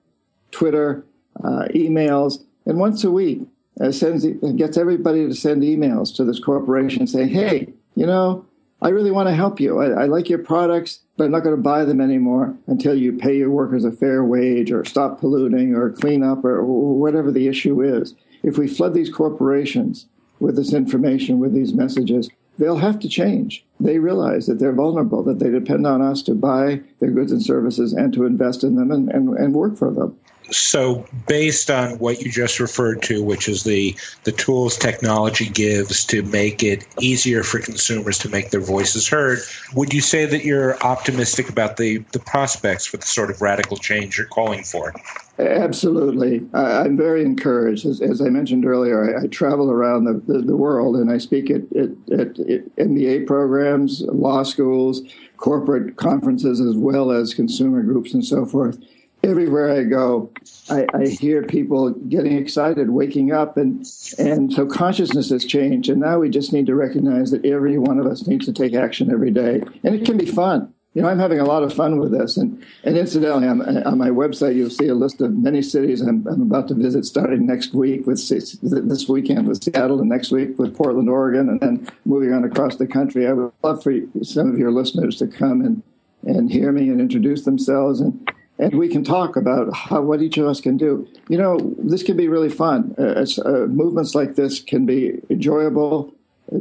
Twitter, 0.51 1.05
uh, 1.42 1.66
emails, 1.75 2.44
and 2.64 2.79
once 2.79 3.05
a 3.05 3.11
week 3.11 3.49
sends 3.90 4.27
gets 4.57 4.77
everybody 4.77 5.27
to 5.27 5.35
send 5.35 5.62
emails 5.62 6.14
to 6.16 6.25
this 6.25 6.40
corporation 6.40 7.07
saying, 7.07 7.29
"Hey, 7.29 7.73
you 7.94 8.07
know, 8.07 8.44
I 8.81 8.91
really 8.91 9.11
want 9.11 9.29
to 9.29 9.35
help 9.35 9.59
you. 9.59 9.81
I, 9.81 10.03
I, 10.03 10.05
like 10.07 10.29
your 10.29 10.38
products, 10.38 11.01
but 11.17 11.25
I'm 11.25 11.33
not 11.33 11.43
going 11.43 11.57
to 11.57 11.62
buy 11.62 11.85
them 11.85 12.01
anymore 12.01 12.57
until 12.69 12.95
you 12.95 13.12
pay 13.12 13.37
your 13.37 13.51
workers 13.51 13.85
a 13.85 13.91
fair 13.91 14.23
wage 14.25 14.71
or 14.71 14.85
stop 14.85 15.19
polluting 15.19 15.75
or 15.75 15.91
clean 15.91 16.23
up 16.23 16.45
or, 16.45 16.59
or 16.59 16.97
whatever 16.97 17.33
the 17.33 17.49
issue 17.49 17.83
is. 17.83 18.14
If 18.45 18.57
we 18.57 18.69
flood 18.69 18.95
these 18.95 19.11
corporations 19.11 20.07
with 20.38 20.55
this 20.55 20.73
information, 20.73 21.41
with 21.41 21.55
these 21.55 21.75
messages, 21.75 22.31
they'll 22.57 22.79
have 22.79 23.01
to 23.01 23.09
change. 23.09 23.64
They 23.81 23.99
realize 23.99 24.47
that 24.47 24.59
they're 24.59 24.73
vulnerable, 24.73 25.23
that 25.23 25.38
they 25.38 25.51
depend 25.51 25.87
on 25.87 26.03
us 26.03 26.23
to 26.23 26.35
buy 26.35 26.81
their 26.99 27.11
goods 27.11 27.33
and 27.33 27.43
services 27.43 27.93
and 27.93 28.12
to 28.14 28.25
invest 28.25 28.64
in 28.64 28.75
them 28.75 28.91
and, 28.91 29.09
and, 29.11 29.37
and 29.37 29.55
work 29.55 29.77
for 29.77 29.91
them 29.91 30.19
so 30.51 31.07
based 31.27 31.71
on 31.71 31.99
what 31.99 32.21
you 32.21 32.31
just 32.31 32.61
referred 32.61 33.03
to 33.03 33.23
which 33.23 33.49
is 33.49 33.64
the 33.64 33.95
the 34.25 34.33
tools 34.33 34.77
technology 34.77 35.49
gives 35.49 36.05
to 36.05 36.23
make 36.25 36.62
it 36.62 36.87
easier 37.01 37.43
for 37.43 37.59
consumers 37.59 38.19
to 38.19 38.29
make 38.29 38.51
their 38.51 38.61
voices 38.61 39.07
heard 39.07 39.38
would 39.75 39.93
you 39.93 40.01
say 40.01 40.25
that 40.25 40.45
you're 40.45 40.79
optimistic 40.83 41.49
about 41.49 41.77
the 41.77 41.99
the 42.12 42.19
prospects 42.19 42.87
for 42.87 42.97
the 42.97 43.07
sort 43.07 43.31
of 43.31 43.41
radical 43.41 43.77
change 43.77 44.17
you're 44.17 44.27
calling 44.27 44.62
for 44.62 44.95
Absolutely. 45.38 46.45
I, 46.53 46.85
am 46.85 46.97
very 46.97 47.23
encouraged. 47.23 47.87
As, 47.87 48.01
as, 48.01 48.21
I 48.21 48.29
mentioned 48.29 48.67
earlier, 48.67 49.17
I, 49.17 49.23
I 49.23 49.27
travel 49.29 49.71
around 49.71 50.05
the, 50.05 50.14
the, 50.33 50.41
the, 50.41 50.57
world 50.57 50.97
and 50.97 51.12
I 51.12 51.19
speak 51.19 51.49
at, 51.49 51.61
at, 51.77 51.91
at, 52.11 52.41
at 52.41 52.77
MBA 52.77 53.25
programs, 53.25 53.68
law 53.77 54.43
schools, 54.43 55.03
corporate 55.37 55.97
conferences, 55.97 56.61
as 56.61 56.77
well 56.77 57.11
as 57.11 57.35
consumer 57.35 57.83
groups 57.83 58.15
and 58.15 58.25
so 58.25 58.45
forth 58.45 58.79
everywhere 59.23 59.73
I 59.73 59.85
go, 59.85 60.31
I, 60.71 60.87
I, 60.95 61.07
hear 61.07 61.43
people 61.43 61.91
getting 61.91 62.37
excited, 62.37 62.91
waking 62.91 63.33
up, 63.33 63.57
and 63.57 63.87
and 64.19 64.53
so 64.53 64.67
consciousness 64.67 65.31
has 65.31 65.45
changed. 65.45 65.89
And 65.89 66.01
now 66.01 66.21
we 66.21 66.31
just 66.31 66.53
need 66.53 66.67
to 66.67 66.75
recognize 66.75 67.31
that 67.31 67.45
every 67.45 67.79
one 67.79 67.99
of 67.99 68.07
us 68.07 68.27
needs 68.27 68.47
to 68.47 68.53
take 68.53 68.75
action 68.75 69.11
every 69.11 69.31
day, 69.31 69.63
and 69.83 69.95
it 69.95 70.05
can 70.05 70.17
be 70.17 70.27
fun. 70.27 70.73
You 70.94 71.03
know, 71.03 71.09
I'm 71.09 71.18
having 71.18 71.38
a 71.38 71.44
lot 71.44 71.62
of 71.62 71.72
fun 71.72 71.98
with 71.98 72.12
this. 72.12 72.37
And, 72.37 72.64
and 72.83 72.96
incidentally, 72.96 73.46
I'm, 73.46 73.61
on 73.61 73.98
my 73.98 74.09
website, 74.09 74.57
you'll 74.57 74.70
see 74.70 74.88
a 74.88 74.94
list 74.94 75.20
of 75.20 75.37
many 75.37 75.62
cities 75.62 76.01
I'm, 76.01 76.27
I'm 76.27 76.42
about 76.42 76.68
to 76.68 76.74
visit 76.74 77.05
starting 77.05 77.46
next 77.46 77.74
week 77.74 78.07
with 78.07 78.27
this 78.29 79.09
weekend 79.09 79.46
with 79.46 79.62
Seattle 79.62 80.01
and 80.01 80.09
next 80.09 80.33
week 80.33 80.59
with 80.59 80.77
Portland, 80.77 81.09
Oregon, 81.09 81.51
and 81.51 81.61
then 81.61 81.88
moving 82.05 82.33
on 82.33 82.42
across 82.42 82.77
the 82.77 82.87
country. 82.87 83.27
I 83.27 83.33
would 83.33 83.53
love 83.62 83.83
for 83.83 83.92
some 84.22 84.51
of 84.51 84.59
your 84.59 84.72
listeners 84.72 85.16
to 85.18 85.27
come 85.27 85.61
and, 85.61 85.83
and 86.24 86.51
hear 86.51 86.72
me 86.72 86.88
and 86.88 87.01
introduce 87.01 87.44
themselves 87.44 88.01
and 88.01 88.29
and 88.59 88.74
we 88.74 88.88
can 88.88 89.05
talk 89.05 89.37
about 89.37 89.72
how, 89.72 90.01
what 90.03 90.20
each 90.20 90.37
of 90.37 90.46
us 90.46 90.61
can 90.61 90.77
do. 90.77 91.07
You 91.29 91.38
know, 91.38 91.77
this 91.79 92.03
can 92.03 92.16
be 92.16 92.29
really 92.29 92.48
fun. 92.48 92.94
Uh, 92.98 93.24
uh, 93.44 93.66
movements 93.66 94.14
like 94.14 94.35
this 94.35 94.61
can 94.61 94.85
be 94.85 95.20
enjoyable, 95.31 96.12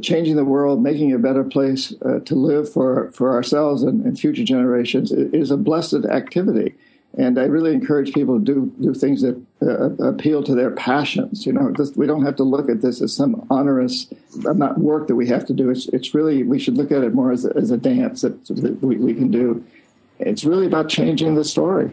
changing 0.01 0.35
the 0.35 0.45
world, 0.45 0.81
making 0.81 1.13
a 1.13 1.19
better 1.19 1.43
place 1.43 1.93
uh, 2.05 2.19
to 2.19 2.35
live 2.35 2.71
for, 2.71 3.11
for 3.11 3.31
ourselves 3.33 3.83
and, 3.83 4.05
and, 4.05 4.19
future 4.19 4.43
generations 4.43 5.11
is 5.11 5.51
a 5.51 5.57
blessed 5.57 6.05
activity. 6.09 6.75
And 7.17 7.39
I 7.39 7.45
really 7.45 7.73
encourage 7.73 8.13
people 8.13 8.37
to 8.37 8.43
do, 8.43 8.73
do 8.81 8.93
things 8.93 9.21
that 9.21 9.41
uh, 9.61 10.03
appeal 10.03 10.43
to 10.43 10.53
their 10.53 10.71
passions. 10.71 11.45
You 11.45 11.53
know, 11.53 11.71
this, 11.71 11.95
we 11.95 12.05
don't 12.05 12.25
have 12.25 12.35
to 12.35 12.43
look 12.43 12.69
at 12.69 12.81
this 12.81 13.01
as 13.01 13.13
some 13.13 13.45
onerous 13.49 14.07
not 14.35 14.77
work 14.79 15.07
that 15.07 15.15
we 15.15 15.27
have 15.27 15.45
to 15.45 15.53
do. 15.53 15.69
It's, 15.69 15.87
it's 15.87 16.13
really, 16.13 16.43
we 16.43 16.59
should 16.59 16.77
look 16.77 16.91
at 16.91 17.03
it 17.03 17.13
more 17.13 17.31
as 17.31 17.45
a, 17.45 17.55
as 17.55 17.71
a 17.71 17.77
dance 17.77 18.21
that, 18.21 18.45
that 18.47 18.83
we, 18.83 18.97
we 18.97 19.13
can 19.13 19.31
do 19.31 19.63
it's 20.19 20.43
really 20.43 20.65
about 20.65 20.89
changing 20.89 21.35
the 21.35 21.43
story. 21.43 21.91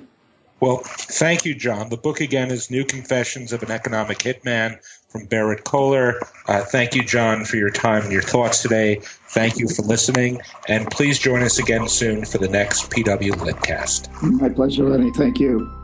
Well, 0.60 0.78
thank 0.84 1.44
you, 1.44 1.54
John. 1.54 1.90
The 1.90 1.96
book 1.96 2.20
again 2.20 2.50
is 2.50 2.70
New 2.70 2.84
Confessions 2.84 3.52
of 3.52 3.62
an 3.62 3.70
Economic 3.70 4.18
Hitman 4.18 4.78
from 5.14 5.26
Berrett-Koehler. 5.26 6.20
Uh, 6.48 6.64
thank 6.64 6.94
you, 6.94 7.04
John, 7.04 7.44
for 7.44 7.56
your 7.56 7.70
time 7.70 8.02
and 8.02 8.12
your 8.12 8.22
thoughts 8.22 8.60
today. 8.60 9.00
Thank 9.28 9.58
you 9.58 9.68
for 9.68 9.82
listening, 9.82 10.40
and 10.68 10.90
please 10.90 11.20
join 11.20 11.42
us 11.42 11.58
again 11.58 11.88
soon 11.88 12.24
for 12.24 12.38
the 12.38 12.48
next 12.48 12.90
PW 12.90 13.30
Litcast. 13.30 14.10
My 14.22 14.48
pleasure, 14.48 14.88
Lenny. 14.88 15.12
Thank 15.12 15.38
you. 15.38 15.83